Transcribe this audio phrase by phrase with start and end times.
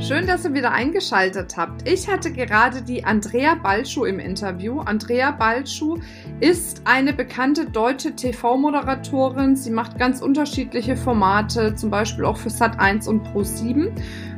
[0.00, 1.88] Schön, dass ihr wieder eingeschaltet habt.
[1.88, 4.80] Ich hatte gerade die Andrea Balschuh im Interview.
[4.80, 5.98] Andrea Balschuh
[6.40, 9.54] ist eine bekannte deutsche TV-Moderatorin.
[9.56, 13.92] Sie macht ganz unterschiedliche Formate, zum Beispiel auch für Sat1 und Pro7.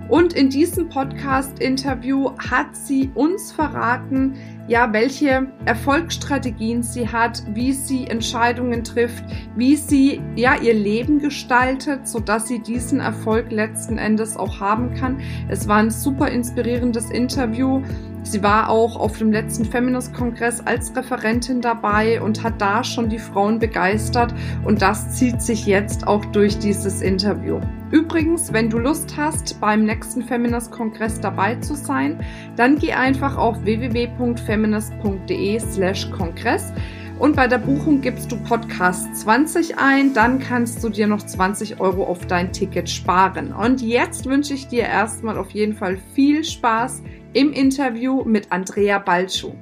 [0.09, 4.35] Und in diesem Podcast-Interview hat sie uns verraten,
[4.69, 9.25] ja, welche Erfolgsstrategien sie hat, wie sie Entscheidungen trifft,
[9.57, 14.95] wie sie ja ihr Leben gestaltet, so dass sie diesen Erfolg letzten Endes auch haben
[14.95, 15.19] kann.
[15.49, 17.83] Es war ein super inspirierendes Interview.
[18.23, 23.21] Sie war auch auf dem letzten Feminist-Kongress als Referentin dabei und hat da schon die
[23.21, 24.35] Frauen begeistert
[24.65, 27.61] und das zieht sich jetzt auch durch dieses Interview.
[27.91, 32.21] Übrigens, wenn du Lust hast, beim nächsten Feminist-Kongress dabei zu sein,
[32.57, 36.73] dann geh einfach auf www.feminist.de slash Kongress
[37.19, 41.81] und bei der Buchung gibst du Podcast 20 ein, dann kannst du dir noch 20
[41.81, 43.55] Euro auf dein Ticket sparen.
[43.55, 48.99] Und jetzt wünsche ich dir erstmal auf jeden Fall viel Spaß im Interview mit Andrea
[48.99, 49.55] Balschuh.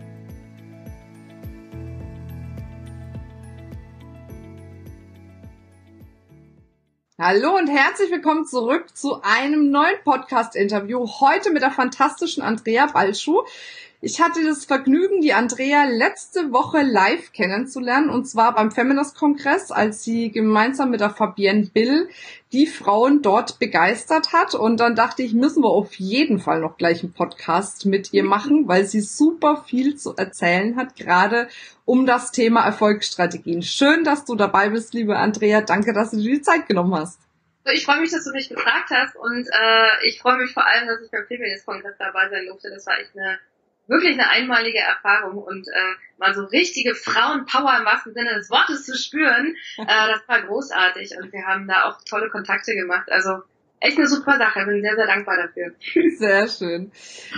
[7.26, 11.08] Hallo und herzlich willkommen zurück zu einem neuen Podcast-Interview.
[11.20, 13.44] Heute mit der fantastischen Andrea Balschuh.
[14.06, 20.04] Ich hatte das Vergnügen, die Andrea letzte Woche live kennenzulernen und zwar beim Feminist-Kongress, als
[20.04, 22.10] sie gemeinsam mit der Fabienne Bill
[22.52, 24.54] die Frauen dort begeistert hat.
[24.54, 28.24] Und dann dachte ich, müssen wir auf jeden Fall noch gleich einen Podcast mit ihr
[28.24, 31.48] machen, weil sie super viel zu erzählen hat, gerade
[31.86, 33.62] um das Thema Erfolgsstrategien.
[33.62, 35.62] Schön, dass du dabei bist, liebe Andrea.
[35.62, 37.20] Danke, dass du dir die Zeit genommen hast.
[37.72, 40.88] Ich freue mich, dass du mich gefragt hast und äh, ich freue mich vor allem,
[40.88, 42.68] dass ich beim Feminist-Kongress dabei sein durfte.
[42.68, 43.38] Das war echt eine
[43.86, 48.84] wirklich eine einmalige Erfahrung und äh, mal so richtige Frauenpower im wahrsten Sinne des Wortes
[48.84, 53.10] zu spüren, äh, das war großartig und wir haben da auch tolle Kontakte gemacht.
[53.10, 53.42] Also
[53.84, 54.64] echt eine super Sache.
[54.64, 55.72] Bin sehr, sehr dankbar dafür.
[56.16, 56.90] Sehr schön.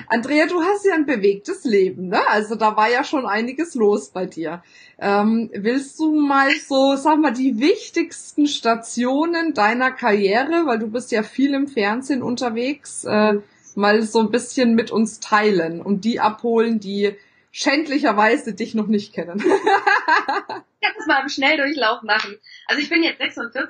[0.09, 2.21] Andrea, du hast ja ein bewegtes Leben, ne?
[2.29, 4.63] Also da war ja schon einiges los bei dir.
[4.99, 11.11] Ähm, willst du mal so, sag mal, die wichtigsten Stationen deiner Karriere, weil du bist
[11.11, 13.39] ja viel im Fernsehen unterwegs, äh,
[13.77, 17.17] mal so ein bisschen mit uns teilen und die abholen, die
[17.53, 19.39] schändlicherweise dich noch nicht kennen.
[19.39, 22.39] ich kann das mal im Schnelldurchlauf machen.
[22.67, 23.69] Also ich bin jetzt 46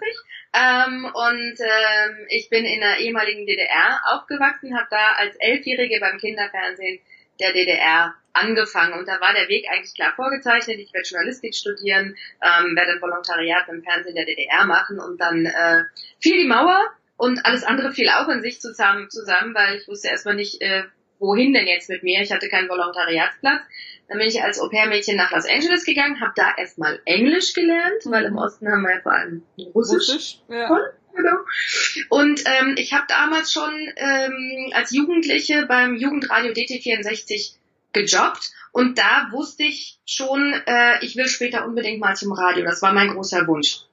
[0.54, 6.18] ähm, und ähm, ich bin in der ehemaligen DDR aufgewachsen, habe da als Elfjährige beim
[6.18, 7.00] Kinderfernsehen
[7.38, 10.78] der DDR angefangen und da war der Weg eigentlich klar vorgezeichnet.
[10.78, 15.46] Ich werde Journalistik studieren, ähm, werde ein Volontariat beim Fernsehen der DDR machen und dann
[15.46, 15.84] äh,
[16.20, 16.80] fiel die Mauer
[17.16, 20.84] und alles andere fiel auch in sich zusammen, zusammen weil ich wusste erstmal nicht, äh,
[21.18, 22.20] wohin denn jetzt mit mir.
[22.20, 23.62] Ich hatte keinen Volontariatsplatz.
[24.08, 28.24] Dann bin ich als Au-pair-Mädchen nach Los Angeles gegangen, habe da erstmal Englisch gelernt, weil
[28.24, 29.42] im Osten haben wir ja vor allem
[29.74, 30.08] Russisch.
[30.08, 30.68] Russisch ja.
[31.16, 31.36] Genau.
[32.10, 37.54] Und ähm, ich habe damals schon ähm, als Jugendliche beim Jugendradio DT64
[37.92, 42.64] gejobbt und da wusste ich schon, äh, ich will später unbedingt mal zum Radio.
[42.64, 43.86] Das war mein großer Wunsch.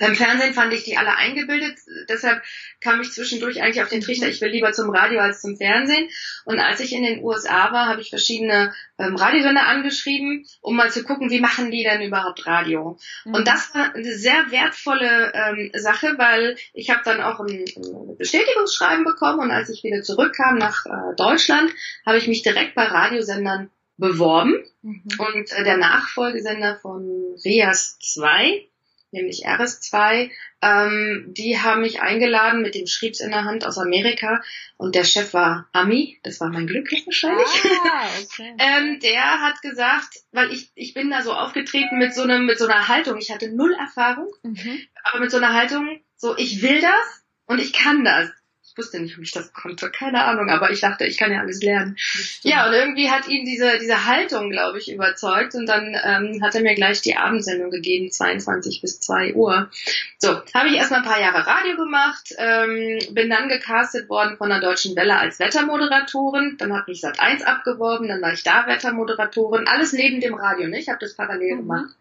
[0.00, 1.78] Beim Fernsehen fand ich die alle eingebildet,
[2.08, 2.42] deshalb
[2.80, 6.08] kam ich zwischendurch eigentlich auf den Trichter, ich will lieber zum Radio als zum Fernsehen.
[6.44, 10.90] Und als ich in den USA war, habe ich verschiedene ähm, Radiosender angeschrieben, um mal
[10.90, 12.98] zu gucken, wie machen die denn überhaupt Radio.
[13.24, 13.34] Mhm.
[13.34, 18.16] Und das war eine sehr wertvolle ähm, Sache, weil ich habe dann auch ein, ein,
[18.18, 21.72] Bestätigungsschreiben bekommen und als ich wieder zurückkam nach äh, Deutschland,
[22.06, 24.64] habe ich mich direkt bei Radiosendern beworben.
[24.82, 25.02] Mhm.
[25.18, 28.68] Und äh, der Nachfolgesender von Rias 2
[29.14, 30.30] nämlich RS2.
[30.60, 34.42] Ähm, die haben mich eingeladen mit dem Schriebs in der Hand aus Amerika
[34.76, 37.46] und der Chef war Ami, das war mein Glück wahrscheinlich.
[37.90, 38.54] Ah, okay.
[38.58, 42.58] ähm, der hat gesagt, weil ich, ich bin da so aufgetreten mit so einem, mit
[42.58, 44.80] so einer Haltung, ich hatte null Erfahrung, mhm.
[45.04, 48.30] aber mit so einer Haltung, so ich will das und ich kann das
[48.74, 51.40] ich wusste nicht, wie ich das konnte, keine Ahnung, aber ich dachte, ich kann ja
[51.40, 51.96] alles lernen.
[52.42, 56.56] Ja, und irgendwie hat ihn diese, diese Haltung, glaube ich, überzeugt und dann ähm, hat
[56.56, 59.70] er mir gleich die Abendsendung gegeben, 22 bis 2 Uhr.
[60.18, 64.48] So, habe ich erstmal ein paar Jahre Radio gemacht, ähm, bin dann gecastet worden von
[64.48, 68.66] der Deutschen Welle als Wettermoderatorin, dann hat mich Sat 1 abgeworben, dann war ich da
[68.66, 70.80] Wettermoderatorin, alles neben dem Radio, ne?
[70.80, 71.58] ich habe das parallel mhm.
[71.58, 71.94] gemacht.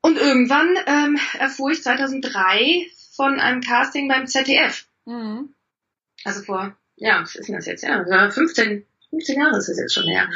[0.00, 4.87] Und irgendwann ähm, erfuhr ich 2003 von einem Casting beim ZDF.
[5.08, 5.54] Mhm.
[6.24, 7.82] Also vor, ja, was ist denn das jetzt?
[7.82, 10.28] Ja, 15, 15 Jahre ist das jetzt schon her.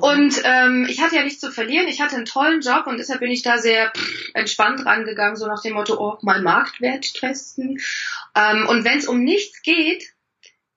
[0.00, 1.88] Und ähm, ich hatte ja nichts zu verlieren.
[1.88, 5.46] Ich hatte einen tollen Job und deshalb bin ich da sehr pff, entspannt rangegangen, so
[5.46, 7.80] nach dem Motto, oh, mal Marktwert testen.
[8.36, 10.12] Ähm, und wenn es um nichts geht,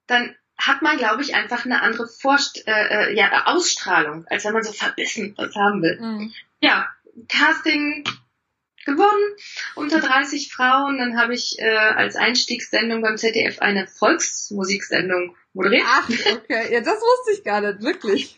[0.08, 4.54] dann hat man, glaube ich, einfach eine andere Vorst äh, äh, ja, Ausstrahlung, als wenn
[4.54, 6.00] man so verbissen was haben will.
[6.00, 6.34] Mhm.
[6.62, 6.88] Ja,
[7.28, 8.06] Casting
[8.86, 9.36] gewonnen,
[9.76, 10.98] unter 30 Frauen.
[10.98, 15.84] Dann habe ich äh, als Einstiegssendung beim ZDF eine Volksmusiksendung moderiert.
[15.88, 16.74] Ach, okay.
[16.74, 18.38] Ja, das wusste ich gar nicht, wirklich.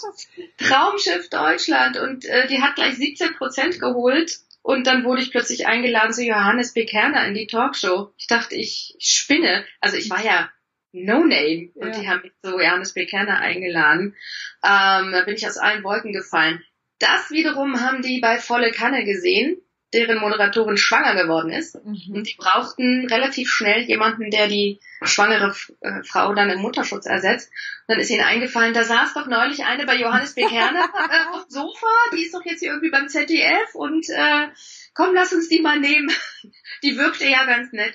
[0.58, 4.38] Traumschiff Deutschland und äh, die hat gleich 17 Prozent geholt.
[4.62, 6.84] Und dann wurde ich plötzlich eingeladen zu Johannes B.
[6.84, 8.12] Kerner in die Talkshow.
[8.18, 9.64] Ich dachte, ich spinne.
[9.80, 10.50] Also ich war ja
[10.92, 12.00] No Name und ja.
[12.00, 13.06] die haben mich zu Johannes B.
[13.06, 14.14] Kerner eingeladen.
[14.62, 16.62] Ähm, da bin ich aus allen Wolken gefallen.
[16.98, 19.58] Das wiederum haben die bei Volle Kanne gesehen
[19.94, 21.82] deren Moderatorin schwanger geworden ist.
[21.84, 22.14] Mhm.
[22.14, 27.50] Und die brauchten relativ schnell jemanden, der die schwangere äh, Frau dann im Mutterschutz ersetzt.
[27.86, 30.44] Und dann ist ihnen eingefallen, da saß doch neulich eine bei Johannes B.
[30.44, 34.48] Kerner äh, auf dem Sofa, die ist doch jetzt hier irgendwie beim ZDF und äh,
[34.94, 36.10] komm, lass uns die mal nehmen.
[36.82, 37.94] die wirkte ja ganz nett.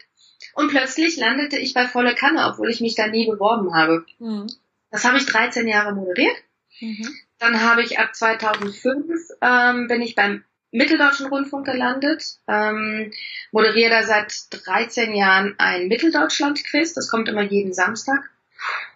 [0.55, 4.05] Und plötzlich landete ich bei Volle Kanne, obwohl ich mich da nie beworben habe.
[4.19, 4.47] Mhm.
[4.89, 6.35] Das habe ich 13 Jahre moderiert.
[6.79, 7.15] Mhm.
[7.39, 10.43] Dann habe ich ab 2005 ähm, bin ich beim
[10.73, 13.11] Mitteldeutschen Rundfunk gelandet, ähm,
[13.51, 18.29] moderiere da seit 13 Jahren ein Mitteldeutschland-Quiz, das kommt immer jeden Samstag.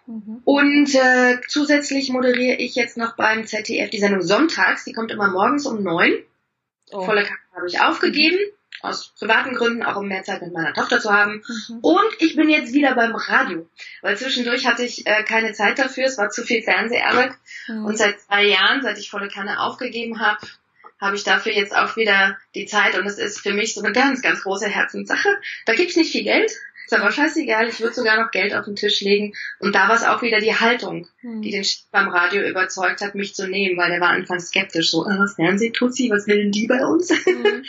[0.06, 0.42] Mhm.
[0.44, 5.28] Und äh, zusätzlich moderiere ich jetzt noch beim ZDF die Sendung Sonntags, die kommt immer
[5.28, 6.12] morgens um neun.
[6.90, 7.04] Oh.
[7.04, 8.38] Volle Kacke habe ich aufgegeben,
[8.80, 11.44] aus privaten Gründen, auch um mehr Zeit mit meiner Tochter zu haben.
[11.68, 11.78] Mhm.
[11.80, 13.68] Und ich bin jetzt wieder beim Radio,
[14.02, 17.34] weil zwischendurch hatte ich äh, keine Zeit dafür, es war zu viel Fernseharbeit.
[17.68, 17.84] Mhm.
[17.84, 20.40] Und seit zwei Jahren, seit ich volle Kanne aufgegeben habe,
[21.00, 23.92] habe ich dafür jetzt auch wieder die Zeit und es ist für mich so eine
[23.92, 25.28] ganz, ganz große Herzenssache.
[25.66, 26.50] Da gibt's nicht viel Geld,
[26.90, 29.34] ist aber scheißegal, ich würde sogar noch Geld auf den Tisch legen.
[29.58, 31.42] Und da war es auch wieder die Haltung, hm.
[31.42, 35.04] die den beim Radio überzeugt hat, mich zu nehmen, weil der war anfangs skeptisch, so,
[35.04, 37.12] äh, was sie, was will denn die bei uns?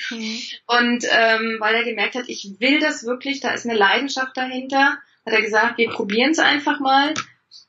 [0.10, 0.40] Hm.
[0.68, 4.98] und ähm, weil er gemerkt hat, ich will das wirklich, da ist eine Leidenschaft dahinter,
[5.26, 7.14] hat er gesagt, wir probieren es einfach mal.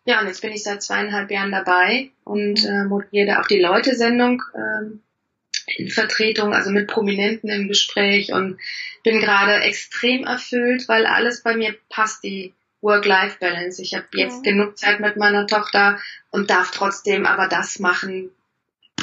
[0.04, 2.68] Ja, und jetzt bin ich seit zweieinhalb Jahren dabei und hm.
[2.68, 4.42] äh, moderiere auch die Leute-Sendung.
[4.54, 5.02] Ähm,
[5.76, 8.58] in Vertretung, also mit Prominenten im Gespräch und
[9.02, 13.82] bin gerade extrem erfüllt, weil alles bei mir passt, die Work-Life-Balance.
[13.82, 14.52] Ich habe jetzt ja.
[14.52, 16.00] genug Zeit mit meiner Tochter
[16.30, 18.30] und darf trotzdem aber das machen,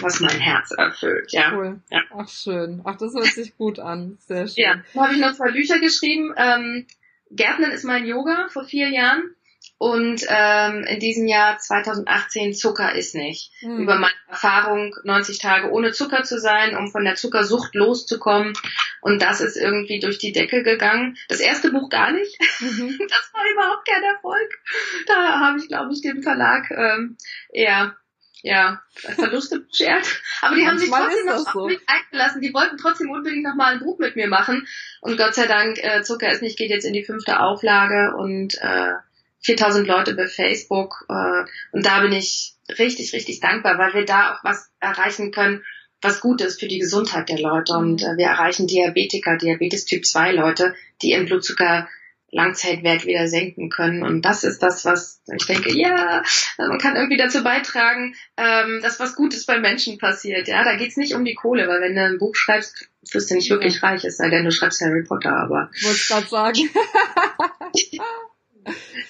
[0.02, 1.32] was mein Herz erfüllt.
[1.32, 1.54] Ja.
[1.54, 1.80] Cool.
[1.90, 2.02] Ja.
[2.16, 2.82] Ach schön.
[2.84, 4.18] Ach, das hört sich gut an.
[4.20, 4.64] Sehr schön.
[4.64, 4.82] Ja.
[4.94, 6.34] Dann habe ich noch zwei Bücher geschrieben.
[6.38, 6.86] Ähm,
[7.30, 9.36] Gärtnen ist mein Yoga vor vier Jahren
[9.80, 13.52] und ähm, in diesem Jahr 2018 Zucker ist nicht.
[13.62, 13.82] Mhm.
[13.82, 18.54] Über meine Erfahrung, 90 Tage ohne Zucker zu sein, um von der Zuckersucht loszukommen.
[19.02, 21.16] Und das ist irgendwie durch die Decke gegangen.
[21.30, 22.40] Das erste Buch gar nicht.
[22.60, 22.98] Mhm.
[23.08, 24.50] Das war überhaupt kein Erfolg.
[25.06, 27.18] Da habe ich, glaube ich, dem Verlag ähm,
[27.52, 27.96] eher
[28.42, 30.22] ja, Verluste beschert.
[30.42, 31.68] Aber die haben sich trotzdem noch so.
[31.68, 32.42] mich eingelassen.
[32.42, 34.68] Die wollten trotzdem unbedingt noch mal ein Buch mit mir machen.
[35.02, 38.56] Und Gott sei Dank, äh, Zucker ist nicht, geht jetzt in die fünfte Auflage und
[38.60, 38.94] äh,
[39.42, 44.34] 4000 Leute bei Facebook äh, und da bin ich richtig, richtig dankbar, weil wir da
[44.34, 45.64] auch was erreichen können,
[46.02, 50.06] was gut ist für die Gesundheit der Leute und äh, wir erreichen Diabetiker, Diabetes Typ
[50.06, 51.88] 2 Leute, die ihren Blutzucker
[52.30, 54.04] Langzeitwert wieder senken können.
[54.04, 56.24] Und das ist das, was ich denke, ja,
[56.58, 60.48] man kann irgendwie dazu beitragen, ähm, dass was Gutes bei Menschen passiert.
[60.50, 63.36] Ja, da geht's nicht um die Kohle, weil wenn du ein Buch schreibst, wirst du
[63.36, 65.72] nicht wirklich reich, es sei denn, du schreibst Harry Potter, aber.
[65.82, 66.70] Wollte ich gerade sagen.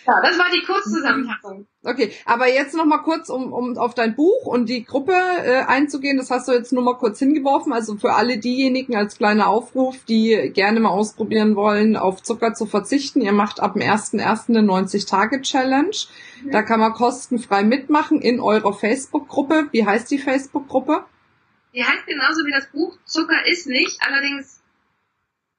[0.06, 1.68] Ja, das war die Kurzzusammenfassung.
[1.84, 5.64] Okay, aber jetzt noch mal kurz, um, um auf dein Buch und die Gruppe äh,
[5.64, 6.18] einzugehen.
[6.18, 7.74] Das hast du jetzt nur mal kurz hingeworfen.
[7.74, 12.66] Also für alle diejenigen als kleiner Aufruf, die gerne mal ausprobieren wollen, auf Zucker zu
[12.66, 13.22] verzichten.
[13.22, 14.50] Ihr macht ab dem 1.1.
[14.50, 15.96] eine 90-Tage-Challenge.
[16.44, 16.52] Mhm.
[16.52, 19.68] Da kann man kostenfrei mitmachen in eurer Facebook-Gruppe.
[19.72, 21.06] Wie heißt die Facebook-Gruppe?
[21.74, 24.62] Die heißt genauso wie das Buch Zucker ist nicht, allerdings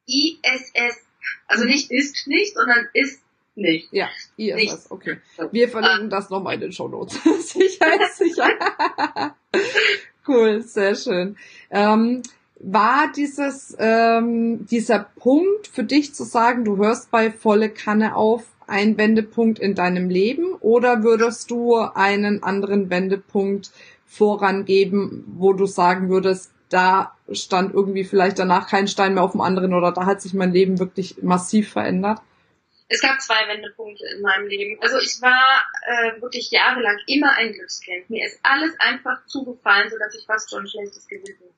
[0.07, 1.07] ISS.
[1.47, 3.23] Also nicht ist nicht, sondern ist
[3.59, 3.93] nicht.
[3.93, 5.19] Ja, ISS, okay.
[5.53, 6.17] Wir verlinken ah.
[6.17, 7.19] das nochmal in den Show Notes.
[7.53, 8.49] sicher ist sicher.
[10.27, 11.37] cool, sehr schön.
[11.71, 12.23] Ähm,
[12.61, 18.45] war dieses, ähm, dieser Punkt für dich zu sagen, du hörst bei volle Kanne auf,
[18.67, 23.71] ein Wendepunkt in deinem Leben oder würdest du einen anderen Wendepunkt
[24.07, 29.41] vorangeben, wo du sagen würdest, da stand irgendwie vielleicht danach kein Stein mehr auf dem
[29.41, 32.21] anderen oder da hat sich mein Leben wirklich massiv verändert?
[32.89, 34.81] Es gab zwei Wendepunkte in meinem Leben.
[34.81, 38.09] Also ich war äh, wirklich jahrelang immer ein Glückskind.
[38.09, 41.49] Mir ist alles einfach zugefallen, so dass ich fast schon ein schlechtes Gewissen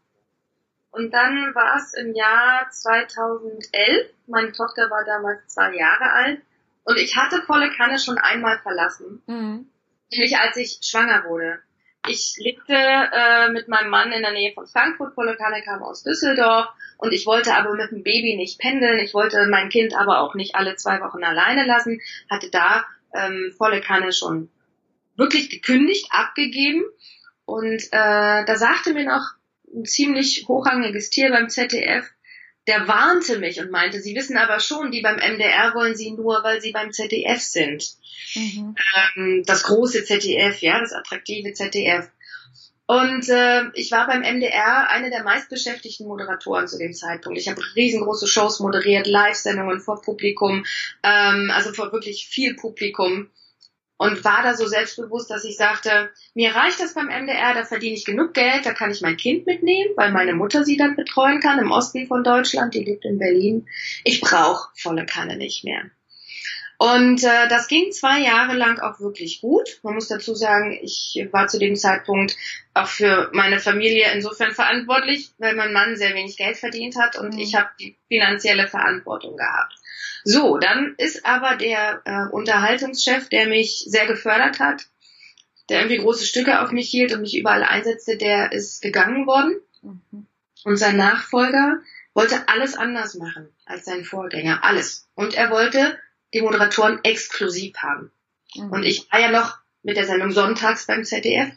[0.92, 4.10] und dann war es im Jahr 2011.
[4.26, 6.42] Meine Tochter war damals zwei Jahre alt.
[6.84, 9.22] Und ich hatte volle Kanne schon einmal verlassen.
[9.26, 9.70] Mhm.
[10.10, 11.60] nämlich als ich schwanger wurde.
[12.08, 16.02] Ich lebte äh, mit meinem Mann in der Nähe von Frankfurt, Volle Kanne kam aus
[16.02, 18.98] Düsseldorf und ich wollte aber mit dem Baby nicht pendeln.
[18.98, 22.00] Ich wollte mein Kind aber auch nicht alle zwei Wochen alleine lassen.
[22.30, 24.50] Hatte da ähm, volle Kanne schon
[25.16, 26.84] wirklich gekündigt, abgegeben.
[27.44, 29.34] Und äh, da sagte mir noch
[29.74, 32.10] ein ziemlich hochrangiges Tier beim ZDF,
[32.66, 36.44] der warnte mich und meinte, Sie wissen aber schon, die beim MDR wollen Sie nur,
[36.44, 37.96] weil Sie beim ZDF sind.
[38.34, 38.74] Mhm.
[39.16, 42.08] Ähm, das große ZDF, ja, das attraktive ZDF.
[42.86, 47.38] Und äh, ich war beim MDR eine der meistbeschäftigten Moderatoren zu dem Zeitpunkt.
[47.38, 50.64] Ich habe riesengroße Shows moderiert, Live-Sendungen vor Publikum,
[51.04, 53.30] ähm, also vor wirklich viel Publikum
[54.00, 57.94] und war da so selbstbewusst, dass ich sagte, mir reicht das beim MDR, da verdiene
[57.94, 61.40] ich genug Geld, da kann ich mein Kind mitnehmen, weil meine Mutter sie dann betreuen
[61.40, 63.68] kann im Osten von Deutschland, die lebt in Berlin.
[64.04, 65.82] Ich brauche volle Kanne nicht mehr.
[66.78, 69.80] Und äh, das ging zwei Jahre lang auch wirklich gut.
[69.82, 72.38] Man muss dazu sagen, ich war zu dem Zeitpunkt
[72.72, 77.34] auch für meine Familie insofern verantwortlich, weil mein Mann sehr wenig Geld verdient hat und
[77.34, 77.40] mhm.
[77.40, 79.74] ich habe die finanzielle Verantwortung gehabt.
[80.24, 84.86] So, dann ist aber der äh, Unterhaltungschef, der mich sehr gefördert hat,
[85.68, 89.60] der irgendwie große Stücke auf mich hielt und mich überall einsetzte, der ist gegangen worden.
[89.82, 90.26] Mhm.
[90.64, 91.80] Und sein Nachfolger
[92.12, 94.64] wollte alles anders machen als sein Vorgänger.
[94.64, 95.08] Alles.
[95.14, 95.98] Und er wollte
[96.34, 98.10] die Moderatoren exklusiv haben.
[98.54, 98.70] Mhm.
[98.70, 101.52] Und ich war ja noch mit der Sendung Sonntags beim ZDF.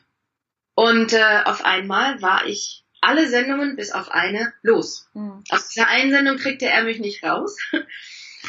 [0.75, 5.09] Und äh, auf einmal war ich alle Sendungen bis auf eine los.
[5.13, 5.43] Mhm.
[5.49, 7.57] Aus dieser einen Sendung kriegte er mich nicht raus.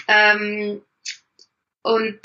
[0.08, 0.82] Ähm,
[1.82, 2.18] und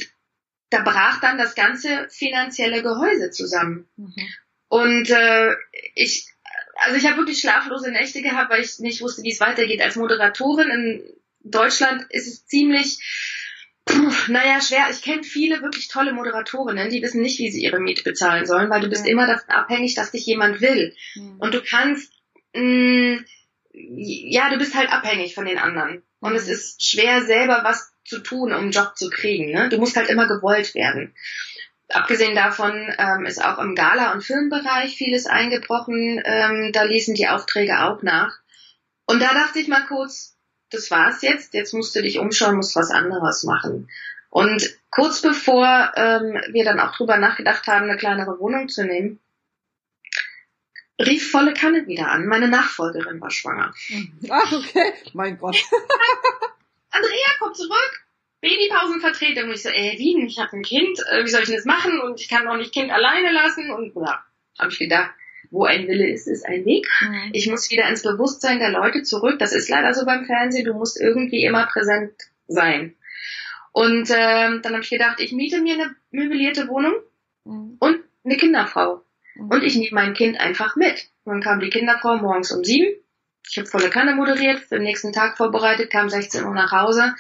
[0.70, 3.88] da brach dann das ganze finanzielle Gehäuse zusammen.
[3.98, 4.28] Mhm.
[4.68, 5.56] Und äh,
[5.96, 6.28] ich,
[6.76, 9.82] also ich habe wirklich schlaflose Nächte gehabt, weil ich nicht wusste, wie es weitergeht.
[9.82, 11.04] Als Moderatorin in
[11.44, 13.00] Deutschland ist es ziemlich,
[13.86, 14.88] puh, naja, schwer.
[14.92, 18.70] Ich kenne viele wirklich tolle Moderatorinnen, die wissen nicht, wie sie ihre Miete bezahlen sollen,
[18.70, 19.12] weil du bist ja.
[19.12, 20.96] immer davon abhängig, dass dich jemand will.
[21.16, 21.40] Mhm.
[21.40, 22.14] Und du kannst,
[22.54, 23.26] mh, mm,
[23.72, 26.04] ja, du bist halt abhängig von den anderen.
[26.20, 26.54] Und es mhm.
[26.54, 29.52] ist schwer, selber was zu tun, um einen Job zu kriegen.
[29.52, 29.70] Ne?
[29.70, 31.14] Du musst halt immer gewollt werden.
[31.92, 36.22] Abgesehen davon ähm, ist auch im Gala- und Filmbereich vieles eingebrochen.
[36.24, 38.38] Ähm, da ließen die Aufträge auch nach.
[39.06, 40.36] Und da dachte ich mal kurz,
[40.70, 41.54] das war's jetzt.
[41.56, 43.90] Jetzt musst du dich umschauen, musst was anderes machen.
[44.30, 49.20] Und kurz bevor ähm, wir dann auch drüber nachgedacht haben, eine kleinere Wohnung zu nehmen,
[51.00, 52.28] rief volle Kanne wieder an.
[52.28, 53.74] Meine Nachfolgerin war schwanger.
[54.30, 54.94] Ach, okay.
[55.14, 55.56] Mein Gott.
[56.92, 58.06] Andrea, komm zurück.
[58.42, 59.46] Babypausenvertretung.
[59.46, 60.26] Und ich so, ey, wie?
[60.26, 61.00] Ich habe ein Kind.
[61.12, 62.00] Äh, wie soll ich denn das machen?
[62.02, 63.72] Und ich kann doch nicht Kind alleine lassen.
[63.72, 64.24] Und ja,
[64.58, 65.12] habe ich gedacht,
[65.52, 66.88] wo ein Wille ist, ist ein Weg.
[67.02, 67.32] Mhm.
[67.34, 69.40] Ich muss wieder ins Bewusstsein der Leute zurück.
[69.40, 70.66] Das ist leider so beim Fernsehen.
[70.66, 72.14] Du musst irgendwie immer präsent
[72.48, 72.96] sein.
[73.72, 76.96] Und ähm, dann habe ich gedacht, ich miete mir eine möblierte Wohnung
[77.46, 77.78] mhm.
[77.80, 79.04] und eine Kinderfrau.
[79.40, 81.10] Und ich nehme mein Kind einfach mit.
[81.26, 82.94] dann kam die Kinderfrau morgens um sieben.
[83.50, 87.16] Ich habe volle Kanne moderiert, für den nächsten Tag vorbereitet, kam 16 Uhr nach Hause.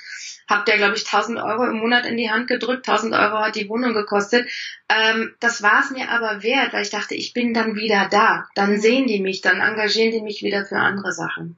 [0.48, 2.88] Hab der, glaube ich, 1000 Euro im Monat in die Hand gedrückt.
[2.88, 4.48] 1000 Euro hat die Wohnung gekostet.
[4.90, 8.48] Ähm, das war es mir aber wert, weil ich dachte, ich bin dann wieder da.
[8.56, 11.58] Dann sehen die mich, dann engagieren die mich wieder für andere Sachen.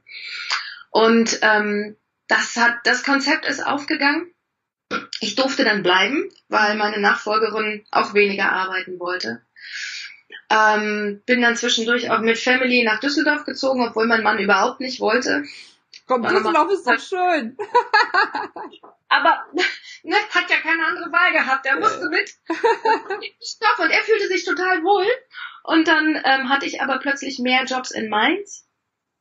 [0.89, 4.31] Und ähm, das hat, das Konzept ist aufgegangen.
[5.19, 9.41] Ich durfte dann bleiben, weil meine Nachfolgerin auch weniger arbeiten wollte.
[10.49, 14.99] Ähm, bin dann zwischendurch auch mit Family nach Düsseldorf gezogen, obwohl mein Mann überhaupt nicht
[14.99, 15.43] wollte.
[16.07, 17.57] Komm, Düsseldorf ist doch schön.
[19.09, 19.45] Aber
[20.03, 21.65] ne, hat ja keine andere Wahl gehabt.
[21.65, 22.35] Er musste mit.
[23.79, 25.05] und er fühlte sich total wohl.
[25.63, 28.67] Und dann ähm, hatte ich aber plötzlich mehr Jobs in Mainz.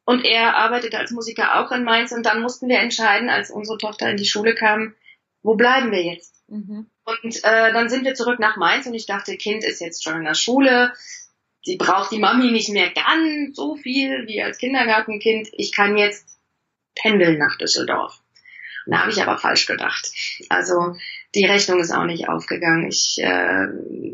[0.05, 2.12] Und er arbeitete als Musiker auch in Mainz.
[2.12, 4.95] Und dann mussten wir entscheiden, als unsere Tochter in die Schule kam,
[5.43, 6.43] wo bleiben wir jetzt?
[6.49, 6.90] Mhm.
[7.11, 10.17] Und äh, dann sind wir zurück nach Mainz und ich dachte, Kind ist jetzt schon
[10.17, 10.93] in der Schule.
[11.62, 15.49] Sie braucht die Mami nicht mehr ganz so viel wie als Kindergartenkind.
[15.52, 16.26] Ich kann jetzt
[16.95, 18.21] pendeln nach Düsseldorf.
[18.87, 20.11] Und da habe ich aber falsch gedacht.
[20.49, 20.97] Also
[21.35, 22.88] die Rechnung ist auch nicht aufgegangen.
[22.88, 23.67] Ich, äh,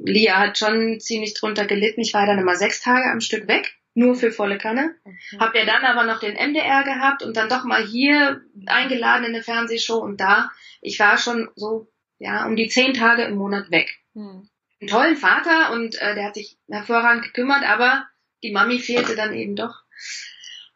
[0.04, 2.00] Lia hat schon ziemlich drunter gelitten.
[2.00, 4.94] Ich war dann immer sechs Tage am Stück weg, nur für volle Kanne.
[5.04, 5.38] Okay.
[5.38, 9.34] Hab ja dann aber noch den MDR gehabt und dann doch mal hier eingeladen in
[9.34, 10.50] eine Fernsehshow und da.
[10.80, 11.88] Ich war schon so
[12.18, 13.90] ja, um die zehn Tage im Monat weg.
[14.14, 14.48] Hm.
[14.80, 18.06] Einen tollen Vater und äh, der hat sich hervorragend gekümmert, aber
[18.42, 19.82] die Mami fehlte dann eben doch.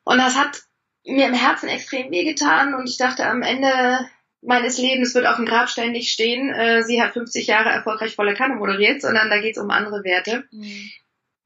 [0.05, 0.63] Und das hat
[1.05, 4.09] mir im Herzen extrem wehgetan und ich dachte am Ende
[4.43, 8.35] meines Lebens wird auf dem Grabstein nicht stehen, äh, sie hat 50 Jahre erfolgreich volle
[8.35, 10.45] Kanne moderiert, sondern da geht's um andere Werte.
[10.51, 10.91] Mhm.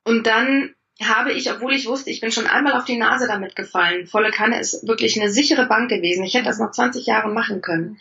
[0.05, 3.57] Und dann habe ich, obwohl ich wusste, ich bin schon einmal auf die Nase damit
[3.57, 4.07] gefallen.
[4.07, 6.25] Volle Kanne ist wirklich eine sichere Bank gewesen.
[6.25, 7.99] Ich hätte das noch 20 Jahre machen können.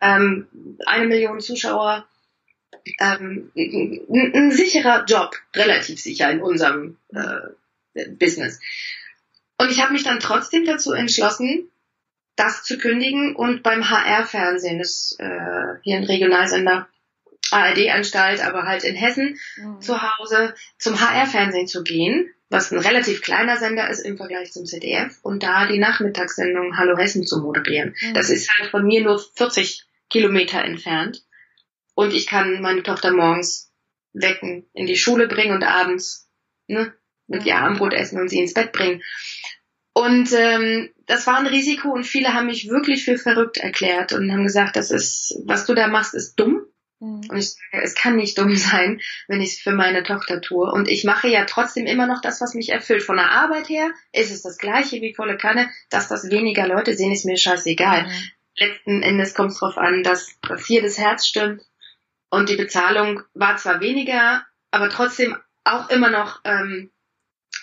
[0.00, 0.46] Ähm,
[0.86, 2.06] eine Million Zuschauer,
[3.00, 8.60] ähm, ein, ein sicherer Job, relativ sicher in unserem äh, Business.
[9.58, 11.70] Und ich habe mich dann trotzdem dazu entschlossen,
[12.36, 16.86] das zu kündigen und beim HR-Fernsehen, das äh, hier ein Regionalsender,
[17.50, 19.80] ARD-Anstalt, aber halt in Hessen mhm.
[19.80, 24.66] zu Hause, zum HR-Fernsehen zu gehen, was ein relativ kleiner Sender ist im Vergleich zum
[24.66, 27.94] ZDF, und da die Nachmittagssendung Hallo Hessen zu moderieren.
[28.00, 28.14] Mhm.
[28.14, 31.22] Das ist halt von mir nur 40 Kilometer entfernt.
[31.94, 33.72] Und ich kann meine Tochter morgens
[34.12, 36.28] wecken, in die Schule bringen und abends
[36.68, 36.92] ne,
[37.26, 39.02] mit ihr Abendbrot essen und sie ins Bett bringen.
[39.92, 44.30] Und ähm, das war ein Risiko und viele haben mich wirklich für verrückt erklärt und
[44.30, 46.66] haben gesagt, das ist, was du da machst, ist dumm.
[47.00, 47.22] Mhm.
[47.28, 50.70] Und ich sage, es kann nicht dumm sein, wenn ich es für meine Tochter tue.
[50.70, 53.02] Und ich mache ja trotzdem immer noch das, was mich erfüllt.
[53.02, 55.70] Von der Arbeit her ist es das gleiche wie volle Kanne.
[55.90, 58.04] Dass das weniger Leute sehen, ist mir scheißegal.
[58.04, 58.30] Mhm.
[58.58, 61.62] Letzten Endes kommt es darauf an, dass, dass hier das Herz stimmt.
[62.30, 66.90] Und die Bezahlung war zwar weniger, aber trotzdem auch immer noch ähm,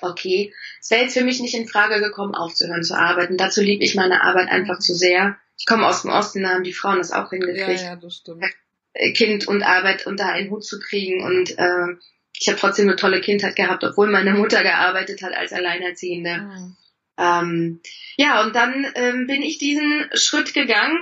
[0.01, 3.37] okay, es wäre jetzt für mich nicht in Frage gekommen, aufzuhören zu arbeiten.
[3.37, 5.37] Dazu liebe ich meine Arbeit einfach zu sehr.
[5.57, 7.81] Ich komme aus dem Osten, da haben die Frauen das auch hingekriegt.
[7.81, 8.43] Ja, ja, das stimmt.
[8.93, 11.95] Äh, kind und Arbeit unter einen Hut zu kriegen und äh,
[12.39, 16.37] ich habe trotzdem eine tolle Kindheit gehabt, obwohl meine Mutter gearbeitet hat als Alleinerziehende.
[16.37, 16.77] Mhm.
[17.17, 17.81] Ähm,
[18.17, 20.97] ja, und dann ähm, bin ich diesen Schritt gegangen,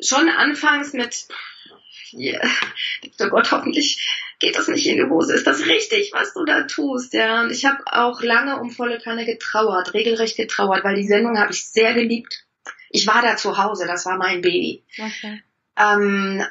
[0.00, 1.26] schon anfangs mit
[2.12, 2.40] yeah,
[3.20, 3.98] oh Gott, hoffentlich
[4.38, 5.34] geht das nicht in die Hose.
[5.34, 7.14] Ist das richtig, was du da tust?
[7.14, 11.38] Ja, und ich habe auch lange um volle Kanne getrauert, regelrecht getrauert, weil die Sendung
[11.38, 12.44] habe ich sehr geliebt.
[12.90, 14.84] Ich war da zu Hause, das war mein Baby.
[14.98, 15.42] Okay.
[15.78, 16.44] Ähm,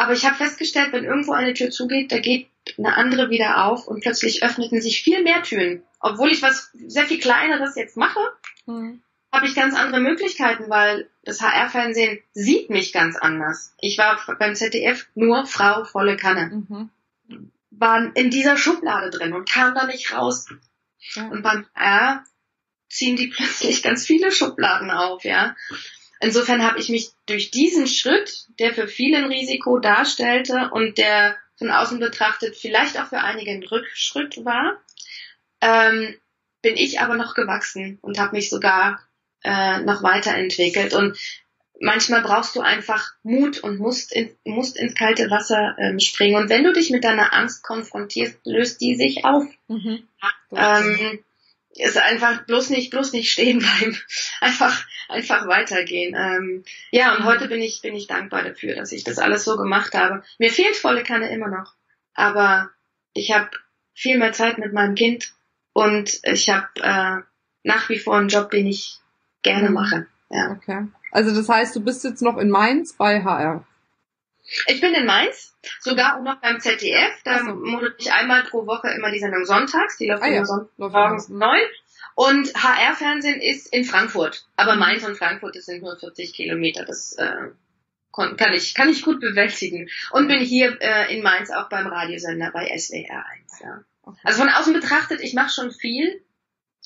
[0.00, 3.86] aber ich habe festgestellt, wenn irgendwo eine Tür zugeht, da geht eine andere wieder auf
[3.86, 5.82] und plötzlich öffneten sich viel mehr Türen.
[6.00, 8.20] Obwohl ich was sehr viel kleineres jetzt mache,
[8.66, 9.02] mhm
[9.32, 13.74] habe ich ganz andere Möglichkeiten, weil das HR-Fernsehen sieht mich ganz anders.
[13.80, 16.64] Ich war beim ZDF nur Frau volle Kanne.
[16.68, 16.90] Mhm.
[17.70, 20.46] War in dieser Schublade drin und kam da nicht raus.
[21.14, 21.28] Ja.
[21.28, 22.24] Und beim HR
[22.88, 25.54] ziehen die plötzlich ganz viele Schubladen auf, ja.
[26.20, 31.36] Insofern habe ich mich durch diesen Schritt, der für viele ein Risiko darstellte und der
[31.56, 34.80] von außen betrachtet vielleicht auch für einige ein Rückschritt war,
[35.60, 36.14] ähm,
[36.62, 39.00] bin ich aber noch gewachsen und habe mich sogar
[39.42, 40.94] äh, noch weiterentwickelt.
[40.94, 41.18] Und
[41.80, 46.36] manchmal brauchst du einfach Mut und musst, in, musst ins kalte Wasser ähm, springen.
[46.36, 49.44] Und wenn du dich mit deiner Angst konfrontierst, löst die sich auf.
[49.68, 50.06] Mhm.
[50.52, 51.18] Ähm,
[51.74, 53.96] ist einfach bloß nicht, bloß nicht stehen bleiben.
[54.40, 56.14] Einfach, einfach weitergehen.
[56.16, 59.56] Ähm, ja, und heute bin ich, bin ich dankbar dafür, dass ich das alles so
[59.56, 60.22] gemacht habe.
[60.38, 61.74] Mir fehlt volle Kanne immer noch.
[62.14, 62.70] Aber
[63.12, 63.50] ich habe
[63.94, 65.32] viel mehr Zeit mit meinem Kind
[65.72, 67.22] und ich habe äh,
[67.64, 68.98] nach wie vor einen Job, den ich
[69.42, 69.74] gerne mhm.
[69.74, 70.06] mache.
[70.30, 70.52] Ja.
[70.52, 70.86] Okay.
[71.12, 73.64] Also das heißt, du bist jetzt noch in Mainz bei HR.
[74.66, 77.22] Ich bin in Mainz, sogar auch noch beim ZDF.
[77.24, 77.54] Da so.
[77.54, 79.96] moderiere ich einmal pro Woche immer die Sendung sonntags.
[79.98, 80.44] Die läuft ah, immer ja.
[80.44, 81.60] Sonntag morgens neun.
[82.14, 84.44] Und HR-Fernsehen ist in Frankfurt.
[84.56, 84.80] Aber mhm.
[84.80, 86.84] Mainz und Frankfurt, das sind nur 40 Kilometer.
[86.84, 87.50] Das äh,
[88.12, 89.88] kann ich, kann ich gut bewältigen.
[90.10, 93.60] Und bin hier äh, in Mainz auch beim Radiosender bei SWR 1.
[93.60, 93.84] Ja.
[94.02, 94.18] Okay.
[94.24, 96.22] Also von außen betrachtet, ich mache schon viel.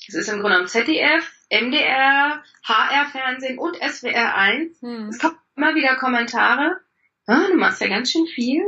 [0.07, 4.81] Es ist im Grunde genommen ZDF, MDR, HR-Fernsehen und SWR 1.
[4.81, 5.09] Hm.
[5.09, 6.79] Es kommen immer wieder Kommentare.
[7.27, 8.63] Ah, du machst ja ganz schön viel.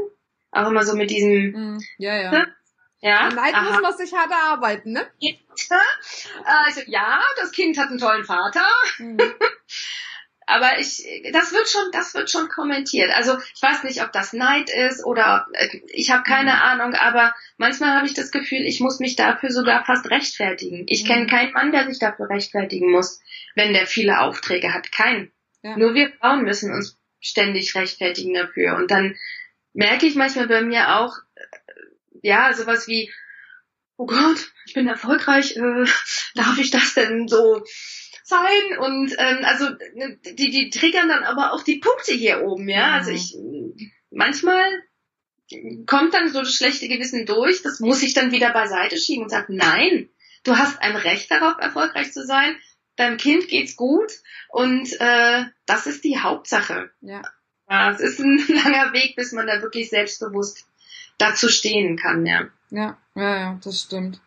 [0.52, 1.54] Auch immer so mit diesem.
[1.54, 1.84] Hm.
[1.98, 2.46] Ja, ja.
[3.00, 3.30] Ja.
[3.30, 5.08] Leid muss man sich hart erarbeiten, ne?
[6.44, 8.66] Also, ja, das Kind hat einen tollen Vater.
[8.98, 9.18] Hm.
[10.50, 13.12] Aber ich, das wird schon, das wird schon kommentiert.
[13.14, 16.60] Also ich weiß nicht, ob das Neid ist oder äh, ich habe keine mhm.
[16.62, 20.86] Ahnung, aber manchmal habe ich das Gefühl, ich muss mich dafür sogar fast rechtfertigen.
[20.88, 21.08] Ich mhm.
[21.08, 23.20] kenne keinen Mann, der sich dafür rechtfertigen muss,
[23.56, 24.90] wenn der viele Aufträge hat.
[24.94, 25.34] Kein.
[25.64, 25.76] Ja.
[25.76, 28.76] Nur wir Frauen müssen uns ständig rechtfertigen dafür.
[28.76, 29.16] Und dann
[29.74, 31.42] merke ich manchmal bei mir auch, äh,
[32.22, 33.12] ja, sowas wie,
[33.98, 35.86] oh Gott, ich bin erfolgreich, äh,
[36.36, 37.64] darf ich das denn so
[38.24, 39.70] sein und ähm, also
[40.36, 42.88] die, die triggern dann aber auch die Punkte hier oben, ja.
[42.88, 42.94] Mhm.
[42.94, 43.38] Also ich
[44.12, 44.66] manchmal
[45.86, 49.30] kommt dann so das schlechte Gewissen durch, das muss ich dann wieder beiseite schieben und
[49.30, 50.10] sagen, nein,
[50.44, 52.58] du hast ein Recht darauf, erfolgreich zu sein,
[52.98, 54.12] deinem Kind geht's gut
[54.50, 56.92] und äh, das ist die Hauptsache.
[57.02, 57.22] Ja.
[57.70, 57.92] ja.
[57.92, 60.68] Es ist ein langer Weg, bis man da wirklich selbstbewusst
[61.18, 62.48] dazu stehen kann, ja.
[62.70, 64.20] Ja, ja, ja, das stimmt.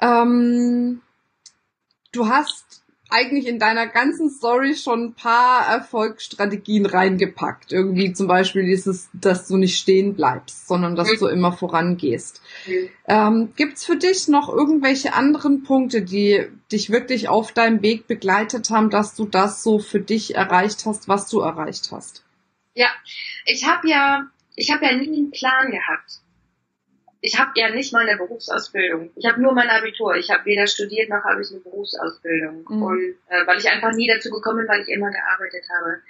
[0.00, 1.00] Ähm,
[2.12, 2.82] du hast
[3.16, 7.72] eigentlich in deiner ganzen Story schon ein paar Erfolgsstrategien reingepackt.
[7.72, 12.42] Irgendwie zum Beispiel dieses, dass du nicht stehen bleibst, sondern dass du immer vorangehst.
[13.08, 18.68] Ähm, gibt's für dich noch irgendwelche anderen Punkte, die dich wirklich auf deinem Weg begleitet
[18.70, 22.24] haben, dass du das so für dich erreicht hast, was du erreicht hast?
[22.74, 22.88] Ja,
[23.46, 24.26] ich habe ja
[24.56, 26.20] ich habe ja nie einen Plan gehabt.
[27.20, 29.10] Ich habe ja nicht mal eine Berufsausbildung.
[29.16, 30.16] Ich habe nur mein Abitur.
[30.16, 32.64] Ich habe weder studiert noch habe ich eine Berufsausbildung.
[32.68, 32.82] Mhm.
[32.82, 36.02] Und äh, weil ich einfach nie dazu gekommen bin, weil ich immer gearbeitet habe.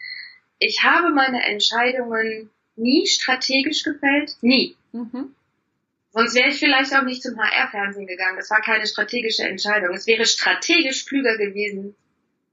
[0.59, 4.37] Ich habe meine Entscheidungen nie strategisch gefällt.
[4.41, 4.77] Nie.
[4.93, 5.35] Mhm.
[6.11, 8.39] Sonst wäre ich vielleicht auch nicht zum HR-Fernsehen gegangen.
[8.39, 9.95] Das war keine strategische Entscheidung.
[9.95, 11.95] Es wäre strategisch klüger gewesen,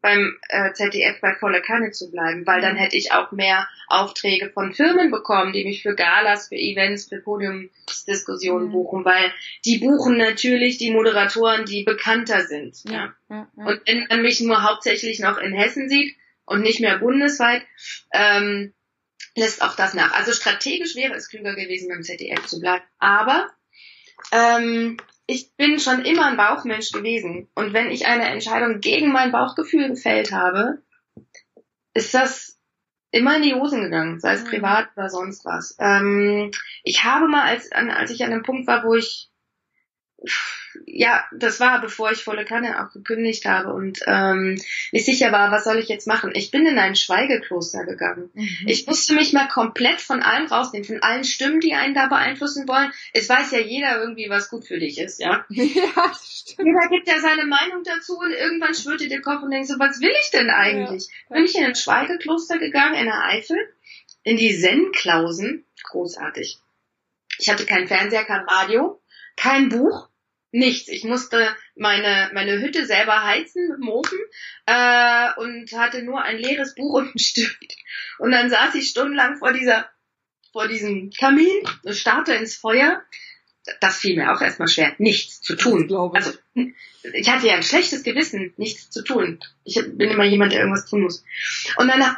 [0.04, 2.80] beim äh, ZDF bei voller Kanne zu bleiben, weil dann mhm.
[2.80, 7.20] hätte ich auch mehr Aufträge von Firmen bekommen, die mich für Galas, für Events, für
[7.22, 8.72] Podiumsdiskussionen mhm.
[8.74, 9.32] buchen, weil
[9.64, 12.84] die buchen natürlich die Moderatoren, die bekannter sind.
[12.84, 13.14] Ja.
[13.30, 13.48] ja.
[13.56, 17.64] ja und wenn man mich nur hauptsächlich noch in Hessen sieht und nicht mehr bundesweit,
[18.12, 18.74] ähm,
[19.36, 20.14] lässt auch das nach.
[20.14, 22.84] Also strategisch wäre es klüger gewesen, beim ZDF zu bleiben.
[23.00, 23.50] Aber
[24.34, 27.50] ähm, ich bin schon immer ein Bauchmensch gewesen.
[27.56, 30.82] Und wenn ich eine Entscheidung gegen mein Bauchgefühl gefällt habe,
[31.94, 32.60] ist das
[33.12, 34.50] immer in die Hosen gegangen, sei es mhm.
[34.50, 35.76] privat oder sonst was.
[35.80, 36.52] Ähm,
[36.84, 39.30] ich habe mal, als, als ich an dem Punkt war, wo ich
[40.86, 44.60] ja, das war, bevor ich volle Kanne auch gekündigt habe und ähm,
[44.92, 46.32] nicht sicher war, was soll ich jetzt machen.
[46.34, 48.30] Ich bin in ein Schweigekloster gegangen.
[48.34, 48.66] Mhm.
[48.68, 52.68] Ich musste mich mal komplett von allem rausnehmen, von allen Stimmen, die einen da beeinflussen
[52.68, 52.92] wollen.
[53.14, 55.46] Es weiß ja jeder irgendwie, was gut für dich ist, ja.
[55.50, 56.68] ja, stimmt.
[56.68, 59.80] Jeder gibt ja seine Meinung dazu und irgendwann schwirrt dir der Kopf und denkst so,
[59.80, 61.08] was will ich denn eigentlich?
[61.30, 61.36] Ja.
[61.36, 63.58] Bin ich in ein Schweigekloster gegangen, in der Eifel,
[64.24, 65.66] in die Zen-Klausen.
[65.84, 66.60] Großartig.
[67.40, 69.02] Ich hatte keinen Fernseher, kein Radio,
[69.36, 70.10] kein Buch
[70.54, 70.88] nichts.
[70.88, 74.20] Ich musste meine, meine Hütte selber heizen mit dem Ofen
[74.66, 77.76] äh, und hatte nur ein leeres Buch und einen Stift.
[78.20, 79.90] Und dann saß ich stundenlang vor dieser
[80.52, 83.02] vor diesem Kamin und starrte ins Feuer.
[83.82, 85.88] Das fiel mir auch erstmal schwer, nichts zu tun.
[85.90, 86.32] Ich also
[87.14, 89.40] ich hatte ja ein schlechtes Gewissen, nichts zu tun.
[89.64, 91.26] Ich bin immer jemand, der irgendwas tun muss.
[91.78, 92.16] Und dann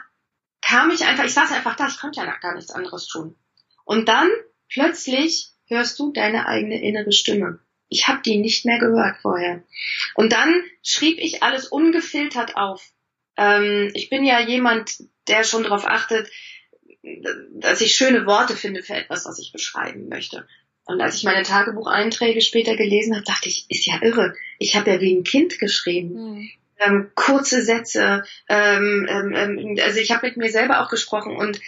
[0.61, 3.35] kam ich einfach, ich saß einfach da, ich konnte ja gar nichts anderes tun.
[3.85, 4.29] Und dann
[4.69, 7.59] plötzlich hörst du deine eigene innere Stimme.
[7.95, 9.63] Ich habe die nicht mehr gehört vorher.
[10.15, 12.91] Und dann schrieb ich alles ungefiltert auf.
[13.37, 14.97] Ähm, ich bin ja jemand,
[15.29, 16.29] der schon darauf achtet,
[17.53, 20.45] dass ich schöne Worte finde für etwas, was ich beschreiben möchte.
[20.85, 24.35] Und als ich meine Tagebucheinträge später gelesen habe, dachte ich, ist ja irre.
[24.59, 26.13] Ich habe ja wie ein Kind geschrieben.
[26.13, 26.49] Mhm.
[26.77, 28.23] Ähm, kurze Sätze.
[28.49, 31.61] Ähm, ähm, ähm also ich habe mit mir selber auch gesprochen und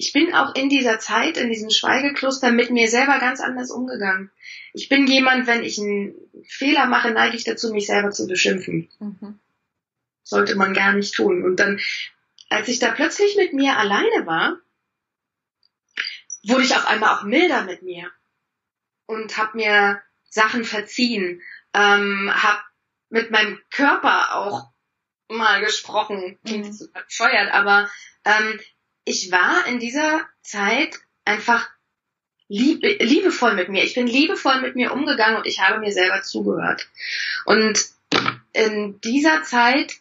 [0.00, 4.30] ich bin auch in dieser Zeit, in diesem Schweigekloster mit mir selber ganz anders umgegangen.
[4.72, 6.14] Ich bin jemand, wenn ich einen
[6.48, 8.88] Fehler mache, neige ich dazu, mich selber zu beschimpfen.
[8.98, 9.38] Mhm.
[10.22, 11.44] Sollte man gar nicht tun.
[11.44, 11.80] Und dann,
[12.48, 14.56] als ich da plötzlich mit mir alleine war,
[16.44, 18.10] wurde ich auf einmal auch milder mit mir
[19.04, 21.42] und habe mir Sachen verziehen,
[21.74, 22.62] ähm, habe
[23.10, 24.70] mit meinem Körper auch
[25.28, 26.38] mal gesprochen.
[26.42, 26.72] Klingt mhm.
[26.72, 27.90] super bescheuert, aber
[28.24, 28.58] ähm,
[29.10, 31.68] ich war in dieser Zeit einfach
[32.46, 33.82] lieb, liebevoll mit mir.
[33.82, 36.88] Ich bin liebevoll mit mir umgegangen und ich habe mir selber zugehört.
[37.44, 37.86] Und
[38.52, 39.94] in dieser Zeit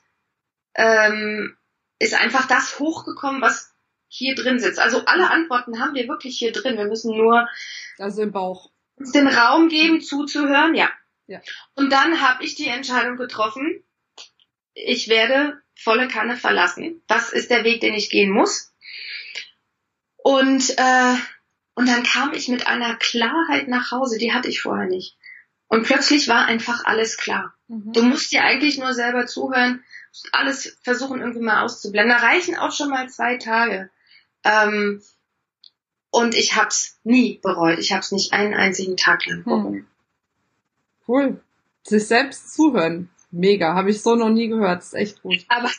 [0.76, 1.58] ähm,
[1.98, 3.74] ist einfach das hochgekommen, was
[4.08, 4.80] hier drin sitzt.
[4.80, 6.78] Also alle Antworten haben wir wirklich hier drin.
[6.78, 7.50] Wir müssen nur
[7.98, 10.76] also im Bauch uns den Raum geben, zuzuhören.
[10.76, 10.92] Ja.
[11.26, 11.42] ja.
[11.74, 13.84] Und dann habe ich die Entscheidung getroffen.
[14.76, 17.02] Ich werde volle Kanne verlassen.
[17.08, 18.70] Das ist der Weg, den ich gehen muss.
[20.18, 21.16] Und, äh,
[21.76, 25.18] und dann kam ich mit einer Klarheit nach Hause, die hatte ich vorher nicht.
[25.68, 27.54] Und plötzlich war einfach alles klar.
[27.68, 27.94] Mhm.
[27.94, 29.84] Du musst dir eigentlich nur selber zuhören,
[30.32, 32.18] alles versuchen irgendwie mal auszublenden.
[32.18, 33.90] Da reichen auch schon mal zwei Tage.
[34.44, 35.02] Ähm,
[36.12, 37.80] und ich hab's nie bereut.
[37.80, 39.74] Ich hab's nicht einen einzigen Tag lang bereut.
[39.74, 39.88] Hm.
[41.08, 41.44] Cool.
[41.84, 43.10] Sich selbst zuhören.
[43.32, 43.76] Mega.
[43.76, 44.82] Habe ich so noch nie gehört.
[44.82, 45.46] ist echt gut.
[45.50, 45.70] Aber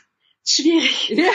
[0.45, 1.15] schwierig.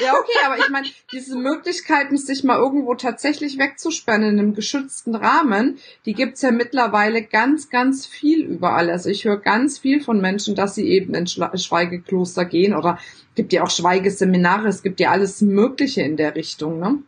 [0.00, 4.54] Ja, ja, okay, aber ich meine, diese Möglichkeiten, sich mal irgendwo tatsächlich wegzusperren in einem
[4.54, 8.90] geschützten Rahmen, die gibt's ja mittlerweile ganz, ganz viel überall.
[8.90, 12.98] Also ich höre ganz viel von Menschen, dass sie eben in Schweigekloster gehen oder
[13.34, 17.02] gibt ja auch Schweigeseminare, es gibt ja alles Mögliche in der Richtung, ne?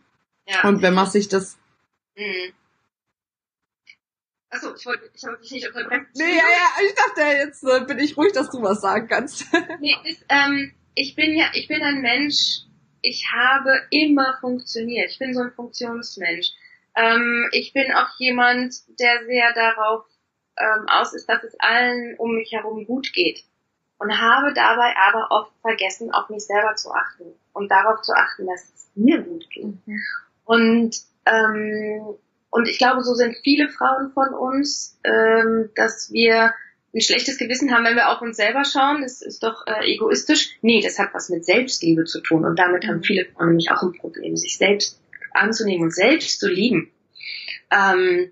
[0.47, 0.67] Ja.
[0.67, 1.57] Und wenn man sich das
[2.15, 2.53] mhm.
[4.49, 6.07] Achso, ich wollte, ich wollte dich nicht unterbrechen.
[6.15, 9.45] Nee, ja, ja, ich dachte, jetzt äh, bin ich ruhig, dass du was sagen kannst.
[9.81, 12.63] nee, ist, ähm, ich bin ja, ich bin ein Mensch,
[13.01, 15.11] ich habe immer funktioniert.
[15.11, 16.49] Ich bin so ein Funktionsmensch.
[16.95, 20.05] Ähm, ich bin auch jemand, der sehr darauf
[20.57, 23.43] ähm, aus ist, dass es allen um mich herum gut geht.
[23.99, 28.47] Und habe dabei aber oft vergessen, auf mich selber zu achten und darauf zu achten,
[28.47, 29.87] dass es mir gut geht.
[29.87, 30.01] Mhm.
[30.45, 32.17] Und ähm,
[32.49, 36.53] und ich glaube, so sind viele Frauen von uns, ähm, dass wir
[36.97, 39.03] ein schlechtes Gewissen haben, wenn wir auf uns selber schauen.
[39.03, 40.57] Das ist doch äh, egoistisch.
[40.61, 42.43] Nee, das hat was mit Selbstliebe zu tun.
[42.43, 43.03] Und damit haben mhm.
[43.03, 44.99] viele Frauen nämlich auch ein Problem, sich selbst
[45.31, 46.91] anzunehmen und selbst zu lieben.
[47.71, 48.31] Ähm,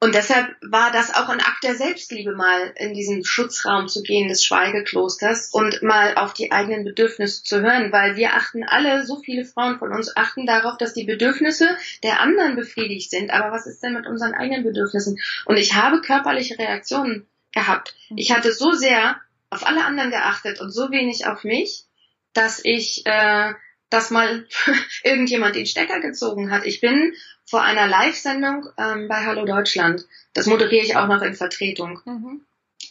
[0.00, 4.28] und deshalb war das auch ein Akt der Selbstliebe, mal in diesen Schutzraum zu gehen
[4.28, 9.16] des Schweigeklosters und mal auf die eigenen Bedürfnisse zu hören, weil wir achten alle, so
[9.16, 13.32] viele Frauen von uns achten darauf, dass die Bedürfnisse der anderen befriedigt sind.
[13.32, 15.18] Aber was ist denn mit unseren eigenen Bedürfnissen?
[15.46, 17.96] Und ich habe körperliche Reaktionen gehabt.
[18.14, 21.86] Ich hatte so sehr auf alle anderen geachtet und so wenig auf mich,
[22.34, 23.52] dass ich, äh,
[23.90, 24.46] dass mal
[25.02, 26.66] irgendjemand den Stecker gezogen hat.
[26.66, 27.14] Ich bin
[27.48, 32.42] vor einer Live-Sendung ähm, bei Hallo Deutschland, das moderiere ich auch noch in Vertretung, mhm.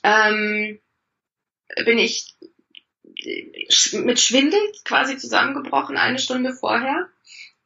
[0.03, 0.79] ähm,
[1.85, 2.35] bin ich
[3.93, 7.07] mit Schwindel quasi zusammengebrochen eine Stunde vorher.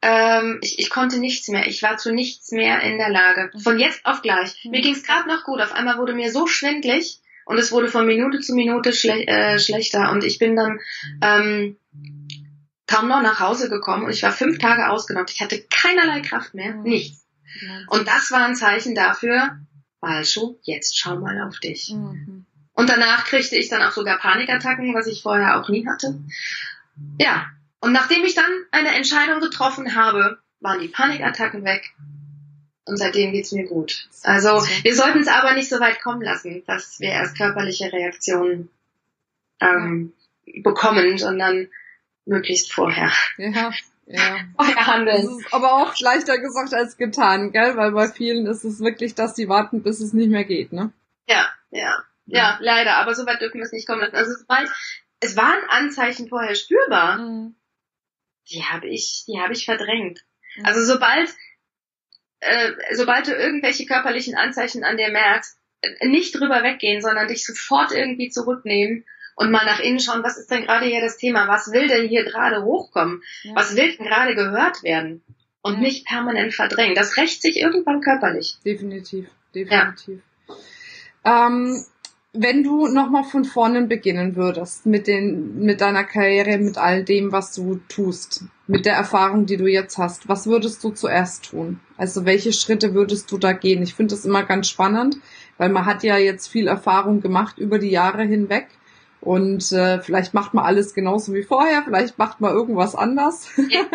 [0.02, 1.66] Ähm, ich, ich konnte nichts mehr.
[1.66, 3.50] Ich war zu nichts mehr in der Lage.
[3.54, 3.60] Mhm.
[3.60, 4.64] Von jetzt auf gleich.
[4.64, 4.82] Mir mhm.
[4.82, 5.60] ging es gerade noch gut.
[5.60, 9.58] Auf einmal wurde mir so schwindlig und es wurde von Minute zu Minute schle äh,
[9.58, 10.10] schlechter.
[10.10, 10.80] Und ich bin dann
[11.22, 11.76] ähm,
[12.92, 15.30] kaum noch nach Hause gekommen und ich war fünf Tage ausgenockt.
[15.30, 16.82] Ich hatte keinerlei Kraft mehr, mhm.
[16.82, 17.26] nichts.
[17.88, 19.58] Und das war ein Zeichen dafür,
[20.00, 21.90] Balscho, jetzt schau mal auf dich.
[21.90, 22.46] Mhm.
[22.74, 26.18] Und danach kriegte ich dann auch sogar Panikattacken, was ich vorher auch nie hatte.
[27.18, 27.46] Ja,
[27.80, 31.94] und nachdem ich dann eine Entscheidung getroffen habe, waren die Panikattacken weg.
[32.84, 34.08] Und seitdem geht's mir gut.
[34.22, 34.48] Also
[34.82, 38.70] wir sollten es aber nicht so weit kommen lassen, dass wir erst körperliche Reaktionen
[39.60, 40.12] ähm,
[40.62, 41.68] bekommen, sondern
[42.24, 43.12] möglichst vorher.
[43.36, 43.72] Ja,
[44.06, 44.40] ja.
[44.56, 45.24] Vorher handeln.
[45.24, 47.76] Das ist aber auch leichter gesagt als getan, gell?
[47.76, 50.92] Weil bei vielen ist es wirklich, dass die warten, bis es nicht mehr geht, ne?
[51.28, 52.04] Ja, ja.
[52.26, 54.16] Ja, leider, aber so weit dürfen wir es nicht kommen lassen.
[54.16, 54.70] Also sobald,
[55.20, 57.56] es waren Anzeichen vorher spürbar, mhm.
[58.50, 60.20] die habe ich, die habe ich verdrängt.
[60.56, 60.66] Mhm.
[60.66, 61.30] Also sobald,
[62.40, 67.44] äh, sobald du irgendwelche körperlichen Anzeichen an dir merkst, äh, nicht drüber weggehen, sondern dich
[67.44, 69.04] sofort irgendwie zurücknehmen
[69.36, 71.48] und mal nach innen schauen, was ist denn gerade hier das Thema?
[71.48, 73.22] Was will denn hier gerade hochkommen?
[73.42, 73.52] Ja.
[73.54, 75.22] Was will denn gerade gehört werden?
[75.62, 75.80] Und ja.
[75.80, 76.94] nicht permanent verdrängen.
[76.94, 78.56] Das rächt sich irgendwann körperlich.
[78.64, 80.20] Definitiv, definitiv.
[81.24, 81.46] Ja.
[81.46, 81.84] Ähm,
[82.34, 87.30] wenn du nochmal von vorne beginnen würdest mit den, mit deiner Karriere, mit all dem,
[87.30, 91.80] was du tust, mit der Erfahrung, die du jetzt hast, was würdest du zuerst tun?
[91.98, 93.82] Also welche Schritte würdest du da gehen?
[93.82, 95.18] Ich finde das immer ganz spannend,
[95.58, 98.68] weil man hat ja jetzt viel Erfahrung gemacht über die Jahre hinweg
[99.22, 103.48] und äh, vielleicht macht man alles genauso wie vorher, vielleicht macht man irgendwas anders.
[103.68, 103.86] ja,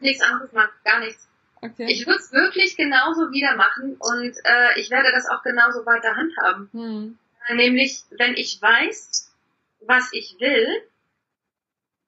[0.00, 1.28] nichts anderes machen, gar nichts.
[1.60, 1.86] Okay.
[1.88, 6.14] Ich würde es wirklich genauso wieder machen und äh, ich werde das auch genauso weiter
[6.14, 6.68] handhaben.
[6.72, 7.18] Hm.
[7.56, 9.32] Nämlich, wenn ich weiß,
[9.80, 10.66] was ich will,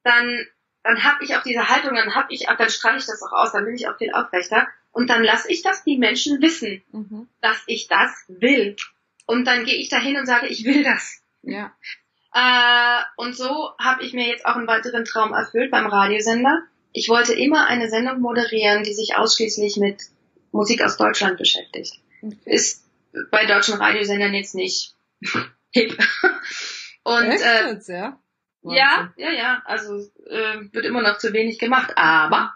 [0.05, 0.47] dann
[0.85, 3.53] dann habe ich auch diese Haltung, dann habe ich dann strahle ich das auch aus,
[3.53, 7.29] dann bin ich auch viel aufrechter und dann lasse ich das die Menschen wissen, mhm.
[7.41, 8.77] dass ich das will.
[9.27, 11.21] Und dann gehe ich dahin und sage, ich will das.
[11.43, 11.73] Ja.
[12.33, 16.63] Äh, und so habe ich mir jetzt auch einen weiteren Traum erfüllt beim Radiosender.
[16.93, 20.03] Ich wollte immer eine Sendung moderieren, die sich ausschließlich mit
[20.53, 22.01] Musik aus Deutschland beschäftigt.
[22.45, 22.85] Ist
[23.31, 24.95] bei deutschen Radiosendern jetzt nicht
[25.71, 25.99] hip.
[27.03, 28.21] Und Echt äh, ja?
[28.63, 31.93] ja, ja, ja, also äh, wird immer noch zu wenig gemacht.
[31.97, 32.55] Aber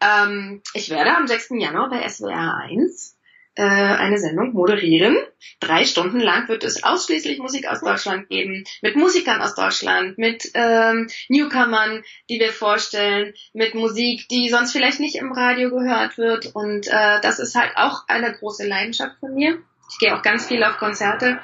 [0.00, 1.50] ähm, ich werde am 6.
[1.58, 3.17] Januar bei SWR 1 äh,
[3.62, 5.16] eine Sendung moderieren.
[5.60, 10.50] Drei Stunden lang wird es ausschließlich Musik aus Deutschland geben, mit Musikern aus Deutschland, mit
[10.54, 16.54] ähm, Newcomern, die wir vorstellen, mit Musik, die sonst vielleicht nicht im Radio gehört wird.
[16.54, 19.58] Und äh, das ist halt auch eine große Leidenschaft von mir.
[19.90, 21.40] Ich gehe auch ganz viel auf Konzerte.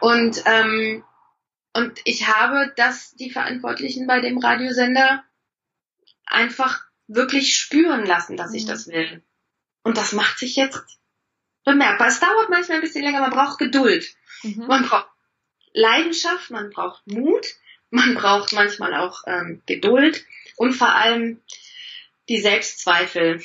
[0.00, 1.04] Und, ähm,
[1.74, 5.24] und ich habe das die Verantwortlichen bei dem Radiosender
[6.26, 8.68] einfach wirklich spüren lassen, dass ich mhm.
[8.68, 9.22] das will.
[9.82, 10.99] Und das macht sich jetzt
[11.64, 12.08] bemerkbar.
[12.08, 14.14] Es dauert manchmal ein bisschen länger, man braucht Geduld.
[14.42, 14.66] Mhm.
[14.66, 15.08] Man braucht
[15.72, 17.46] Leidenschaft, man braucht Mut,
[17.90, 20.24] man braucht manchmal auch ähm, Geduld
[20.56, 21.40] und vor allem
[22.28, 23.42] die Selbstzweifel.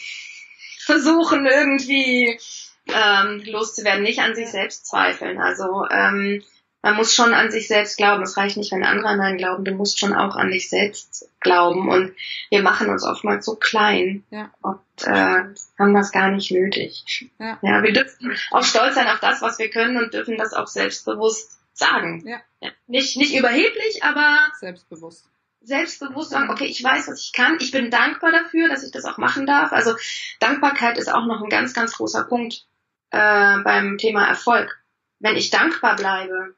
[0.79, 2.39] Versuchen irgendwie
[2.87, 5.39] ähm, loszuwerden, nicht an sich selbst zweifeln.
[5.39, 6.43] Also ähm,
[6.85, 8.21] man muss schon an sich selbst glauben.
[8.21, 9.65] Es reicht nicht, wenn andere an einen glauben.
[9.65, 11.89] Du musst schon auch an dich selbst glauben.
[11.89, 12.13] Und
[12.51, 14.51] wir machen uns oftmals so klein ja.
[14.61, 15.45] und äh,
[15.79, 17.27] haben das gar nicht nötig.
[17.39, 17.57] Ja.
[17.63, 20.67] ja, wir dürfen auch stolz sein auf das, was wir können und dürfen das auch
[20.67, 22.23] selbstbewusst sagen.
[22.27, 22.39] Ja.
[22.59, 22.69] ja.
[22.85, 25.27] Nicht, nicht überheblich, aber selbstbewusst.
[25.63, 27.57] Selbstbewusst sagen, okay, ich weiß, was ich kann.
[27.61, 29.71] Ich bin dankbar dafür, dass ich das auch machen darf.
[29.71, 29.95] Also
[30.39, 32.67] Dankbarkeit ist auch noch ein ganz, ganz großer Punkt
[33.09, 34.79] äh, beim Thema Erfolg.
[35.17, 36.53] Wenn ich dankbar bleibe,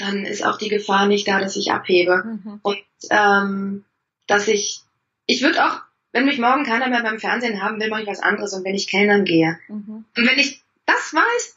[0.00, 2.22] dann ist auch die Gefahr nicht da, dass ich abhebe.
[2.24, 2.60] Mhm.
[2.62, 2.78] Und
[3.10, 3.84] ähm,
[4.26, 4.80] dass ich,
[5.26, 5.80] ich würde auch,
[6.12, 8.74] wenn mich morgen keiner mehr beim Fernsehen haben will, mache ich was anderes und wenn
[8.74, 9.58] ich Kellnern gehe.
[9.68, 10.04] Mhm.
[10.16, 11.56] Und wenn ich das weiß,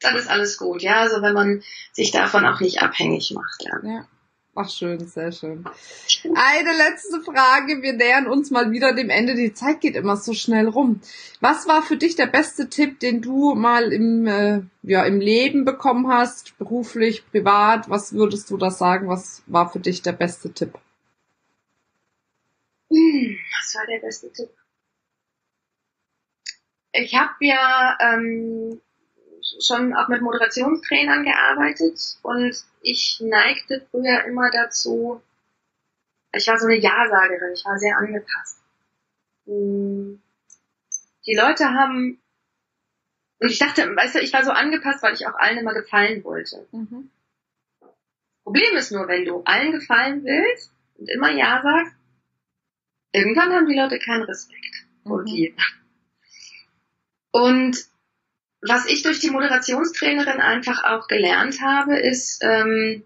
[0.00, 1.00] dann ist alles gut, ja.
[1.00, 1.62] Also wenn man
[1.92, 3.78] sich davon auch nicht abhängig macht, ja.
[3.82, 4.06] ja.
[4.54, 5.64] Ach schön, sehr schön.
[6.34, 7.80] Eine letzte Frage.
[7.80, 9.36] Wir nähern uns mal wieder dem Ende.
[9.36, 11.00] Die Zeit geht immer so schnell rum.
[11.40, 15.64] Was war für dich der beste Tipp, den du mal im, äh, ja, im Leben
[15.64, 17.88] bekommen hast, beruflich, privat?
[17.88, 19.08] Was würdest du da sagen?
[19.08, 20.76] Was war für dich der beste Tipp?
[22.90, 24.50] Was war der beste Tipp?
[26.92, 28.80] Ich habe ja ähm,
[29.60, 35.20] schon auch mit Moderationstrainern gearbeitet und ich neigte früher immer dazu,
[36.32, 38.60] ich war so eine Ja-Sagerin, ich war sehr angepasst.
[39.46, 40.20] Hm.
[41.26, 42.20] Die Leute haben,
[43.40, 46.24] und ich dachte, weißt du, ich war so angepasst, weil ich auch allen immer gefallen
[46.24, 46.66] wollte.
[46.72, 47.10] Mhm.
[48.44, 51.94] Problem ist nur, wenn du allen gefallen willst und immer Ja sagst,
[53.12, 55.26] irgendwann haben die Leute keinen Respekt vor mhm.
[55.26, 55.52] dir.
[57.30, 57.86] Und
[58.60, 63.04] was ich durch die Moderationstrainerin einfach auch gelernt habe, ist, ähm,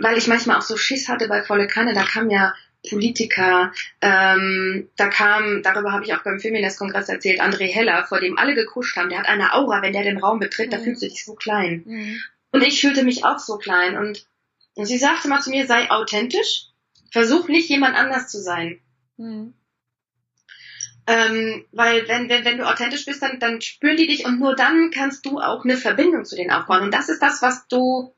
[0.00, 2.54] weil ich manchmal auch so Schiss hatte bei Volle Kanne, da kam ja
[2.88, 8.38] Politiker, ähm, da kam, darüber habe ich auch beim Feminist-Kongress erzählt, André Heller, vor dem
[8.38, 10.70] alle gekuscht haben, der hat eine Aura, wenn der den Raum betritt, mhm.
[10.72, 11.82] da fühlst du dich so klein.
[11.86, 12.20] Mhm.
[12.52, 14.26] Und ich fühlte mich auch so klein und,
[14.74, 16.66] und sie sagte mal zu mir, sei authentisch,
[17.10, 18.80] versuch nicht jemand anders zu sein.
[19.16, 19.54] Mhm.
[21.06, 24.56] Ähm, weil wenn, wenn, wenn du authentisch bist, dann, dann spüren die dich und nur
[24.56, 26.82] dann kannst du auch eine Verbindung zu denen aufbauen.
[26.82, 28.14] Und das ist das, was du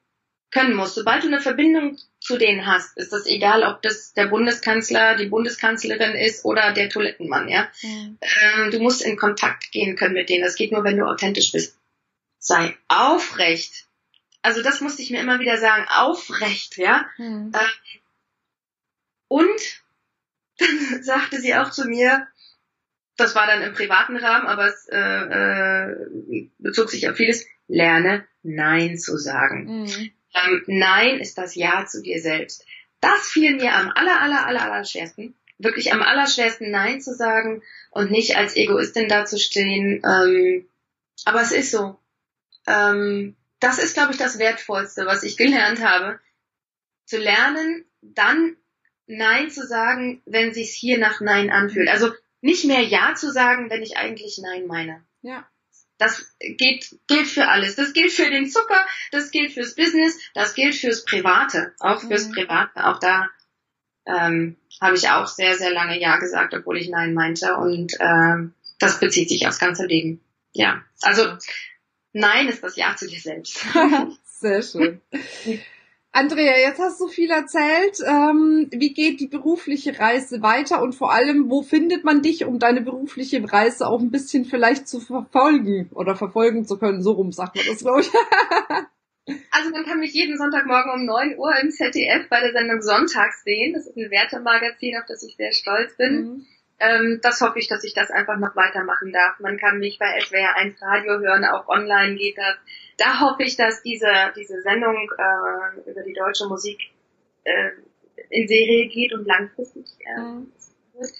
[0.50, 0.94] können musst.
[0.94, 5.26] Sobald du eine Verbindung zu denen hast, ist das egal, ob das der Bundeskanzler, die
[5.26, 7.68] Bundeskanzlerin ist oder der Toilettenmann, ja.
[7.82, 8.18] Mhm.
[8.20, 10.44] Ähm, du musst in Kontakt gehen können mit denen.
[10.44, 11.78] Das geht nur, wenn du authentisch bist.
[12.38, 13.86] Sei aufrecht.
[14.42, 17.06] Also das musste ich mir immer wieder sagen, aufrecht, ja.
[17.18, 17.52] Mhm.
[17.52, 17.98] Äh,
[19.28, 19.60] und
[20.58, 22.28] dann sagte sie auch zu mir,
[23.16, 27.46] das war dann im privaten Rahmen, aber es äh, äh, bezog sich auf vieles.
[27.68, 29.82] Lerne Nein zu sagen.
[29.82, 30.10] Mhm.
[30.34, 32.64] Ähm, Nein ist das Ja zu dir selbst.
[33.00, 35.34] Das fiel mir am aller, aller, aller, aller schwersten.
[35.58, 40.02] Wirklich am allerschwersten Nein zu sagen und nicht als Egoistin dazustehen.
[40.04, 40.68] Ähm,
[41.24, 41.98] aber es ist so.
[42.66, 46.20] Ähm, das ist, glaube ich, das Wertvollste, was ich gelernt habe.
[47.06, 48.56] Zu lernen, dann
[49.06, 51.88] Nein zu sagen, wenn sich's hier nach Nein anfühlt.
[51.88, 52.12] Also
[52.46, 55.04] nicht mehr Ja zu sagen, wenn ich eigentlich Nein meine.
[55.20, 55.46] Ja.
[55.98, 57.74] Das geht, gilt für alles.
[57.74, 62.28] Das gilt für den Zucker, das gilt fürs Business, das gilt fürs Private, auch fürs
[62.28, 62.32] mhm.
[62.32, 62.86] Private.
[62.86, 63.28] Auch da
[64.06, 67.56] ähm, habe ich auch sehr, sehr lange Ja gesagt, obwohl ich Nein meinte.
[67.56, 70.20] Und ähm, das bezieht sich aufs ganze Leben.
[70.52, 71.36] Ja, also
[72.12, 73.66] Nein ist das Ja zu dir selbst.
[74.24, 75.00] sehr schön.
[76.16, 77.98] Andrea, jetzt hast du viel erzählt.
[78.06, 82.58] Ähm, wie geht die berufliche Reise weiter und vor allem, wo findet man dich, um
[82.58, 87.02] deine berufliche Reise auch ein bisschen vielleicht zu verfolgen oder verfolgen zu können?
[87.02, 88.10] So rum sagt man das, glaube ich.
[89.50, 93.44] also man kann mich jeden Sonntagmorgen um 9 Uhr im ZDF bei der Sendung Sonntags
[93.44, 93.74] sehen.
[93.74, 96.14] Das ist ein Wertemagazin, auf das ich sehr stolz bin.
[96.14, 96.46] Mhm.
[96.78, 99.40] Ähm, das hoffe ich, dass ich das einfach noch weitermachen darf.
[99.40, 102.56] Man kann mich bei SWR 1 Radio hören, auch online geht das
[102.96, 106.80] da hoffe ich, dass diese, diese Sendung äh, über die deutsche Musik
[107.44, 107.70] äh,
[108.30, 110.52] in Serie geht und langfristig äh, mhm.
[110.94, 111.10] wird.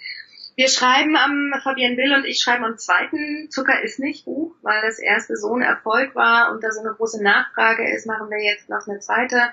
[0.56, 4.80] Wir schreiben am, Fabian Will und ich schreiben am zweiten Zucker ist nicht Buch, weil
[4.80, 8.42] das erste so ein Erfolg war und da so eine große Nachfrage ist, machen wir
[8.42, 9.52] jetzt noch eine zweite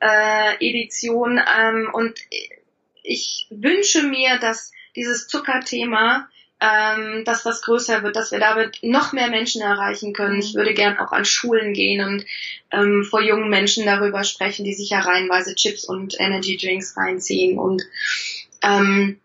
[0.00, 1.38] äh, Edition.
[1.38, 2.18] Ähm, und
[3.02, 6.28] ich wünsche mir, dass dieses Zuckerthema
[6.60, 10.40] ähm, dass das größer wird, dass wir damit noch mehr Menschen erreichen können.
[10.40, 12.26] Ich würde gern auch an Schulen gehen und
[12.72, 17.58] ähm, vor jungen Menschen darüber sprechen, die sich ja reihenweise Chips und Energy Drinks reinziehen.
[17.58, 17.84] Und
[18.62, 19.20] ähm,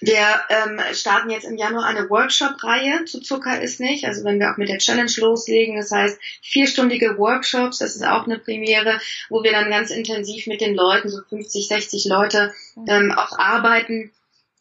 [0.00, 4.06] wir ähm, starten jetzt im Januar eine Workshop-Reihe zu Zucker ist nicht.
[4.06, 8.26] Also wenn wir auch mit der Challenge loslegen, das heißt vierstündige Workshops, das ist auch
[8.26, 12.54] eine Premiere, wo wir dann ganz intensiv mit den Leuten, so 50, 60 Leute,
[12.86, 14.12] ähm, auch arbeiten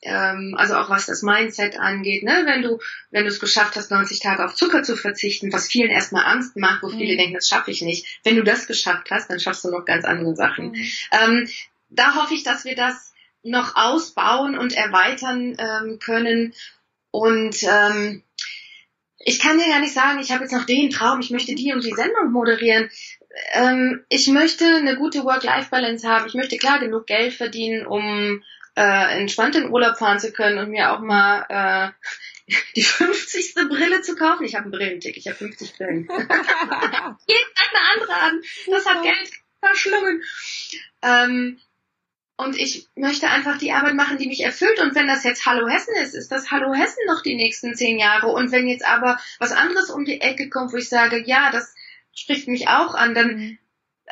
[0.02, 2.44] ähm, also auch was das Mindset angeht, ne?
[2.46, 2.80] wenn du,
[3.12, 6.56] wenn du es geschafft hast, 90 Tage auf Zucker zu verzichten, was vielen erstmal Angst
[6.56, 7.18] macht, wo viele mhm.
[7.18, 8.20] denken, das schaffe ich nicht.
[8.24, 10.72] Wenn du das geschafft hast, dann schaffst du noch ganz andere Sachen.
[10.72, 10.92] Mhm.
[11.12, 11.50] Ähm,
[11.90, 16.54] da hoffe ich, dass wir das noch ausbauen und erweitern ähm, können.
[17.12, 18.24] Und ähm,
[19.18, 21.74] ich kann dir gar nicht sagen, ich habe jetzt noch den Traum, ich möchte die
[21.74, 22.90] und die Sendung moderieren.
[23.54, 26.28] Ähm, ich möchte eine gute Work-Life-Balance haben.
[26.28, 28.44] Ich möchte klar genug Geld verdienen, um
[28.80, 33.56] äh, entspannt in Urlaub fahren zu können und mir auch mal äh, die 50.
[33.68, 34.46] Brille zu kaufen.
[34.46, 36.08] Ich habe einen Brillentick, ich habe 50 Brillen.
[36.08, 38.42] Geht eine andere an.
[38.68, 40.24] Das hat Geld verschlungen.
[41.02, 41.60] Ähm,
[42.38, 44.80] und ich möchte einfach die Arbeit machen, die mich erfüllt.
[44.80, 48.00] Und wenn das jetzt Hallo Hessen ist, ist das Hallo Hessen noch die nächsten zehn
[48.00, 48.28] Jahre.
[48.28, 51.76] Und wenn jetzt aber was anderes um die Ecke kommt, wo ich sage, ja, das
[52.16, 53.58] spricht mich auch an, dann mhm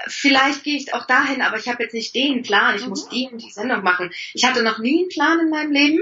[0.05, 2.89] vielleicht gehe ich auch dahin, aber ich habe jetzt nicht den Plan, ich mhm.
[2.89, 4.11] muss die und die Sendung machen.
[4.33, 5.99] Ich hatte noch nie einen Plan in meinem Leben,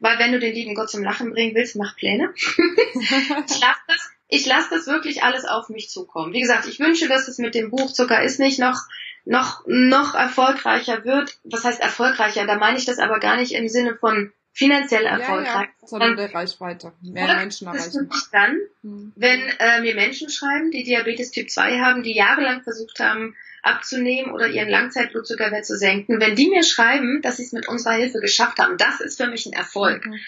[0.00, 2.34] weil wenn du den lieben Gott zum Lachen bringen willst, mach Pläne.
[2.36, 6.32] ich lasse das, ich lasse das wirklich alles auf mich zukommen.
[6.32, 8.78] Wie gesagt, ich wünsche, dass es mit dem Buch Zucker ist nicht noch
[9.24, 11.38] noch noch erfolgreicher wird.
[11.44, 12.46] Was heißt erfolgreicher?
[12.46, 15.46] Da meine ich das aber gar nicht im Sinne von finanziell erfolgreich.
[15.46, 16.92] Ja, ja, sondern der Reichweite.
[17.00, 18.10] Mehr Menschen erreichen.
[18.32, 19.12] dann, hm.
[19.16, 24.32] wenn äh, mir Menschen schreiben, die Diabetes Typ 2 haben, die jahrelang versucht haben, abzunehmen
[24.32, 28.18] oder ihren Langzeitblutzuckerwert zu senken, wenn die mir schreiben, dass sie es mit unserer Hilfe
[28.20, 30.06] geschafft haben, das ist für mich ein Erfolg.
[30.06, 30.18] Mhm.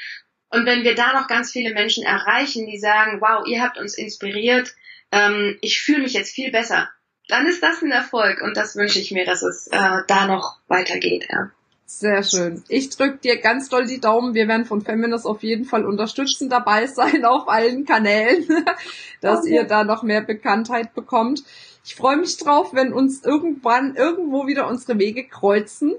[0.50, 3.96] Und wenn wir da noch ganz viele Menschen erreichen, die sagen, wow, ihr habt uns
[3.96, 4.74] inspiriert,
[5.10, 6.90] ähm, ich fühle mich jetzt viel besser,
[7.28, 10.58] dann ist das ein Erfolg und das wünsche ich mir, dass es äh, da noch
[10.68, 11.26] weitergeht.
[11.30, 11.50] Ja.
[11.84, 12.64] Sehr schön.
[12.68, 14.34] Ich drücke dir ganz doll die Daumen.
[14.34, 18.46] Wir werden von Feminist auf jeden Fall unterstützen dabei sein auf allen Kanälen,
[19.20, 19.54] dass okay.
[19.54, 21.42] ihr da noch mehr Bekanntheit bekommt.
[21.84, 25.94] Ich freue mich drauf, wenn uns irgendwann irgendwo wieder unsere Wege kreuzen.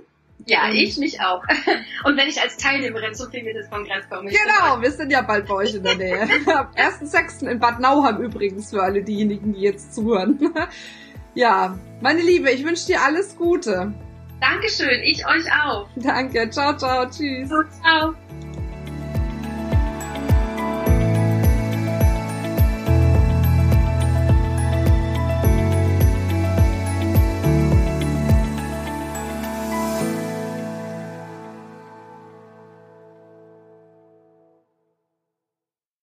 [0.46, 1.44] Ja, ich mich auch.
[2.06, 4.30] Und wenn ich als Teilnehmerin zum Feminist-Kongress komme.
[4.30, 6.22] Genau, wir sind ja bald bei euch in der Nähe.
[6.48, 7.48] Am 1.6.
[7.48, 10.54] in Bad Nauheim übrigens für alle diejenigen, die jetzt zuhören.
[11.36, 13.94] Ja, meine Liebe, ich wünsche dir alles Gute.
[14.44, 15.88] Dankeschön, ich euch auch.
[15.96, 17.50] Danke, ciao, ciao, tschüss.
[17.82, 18.14] ciao.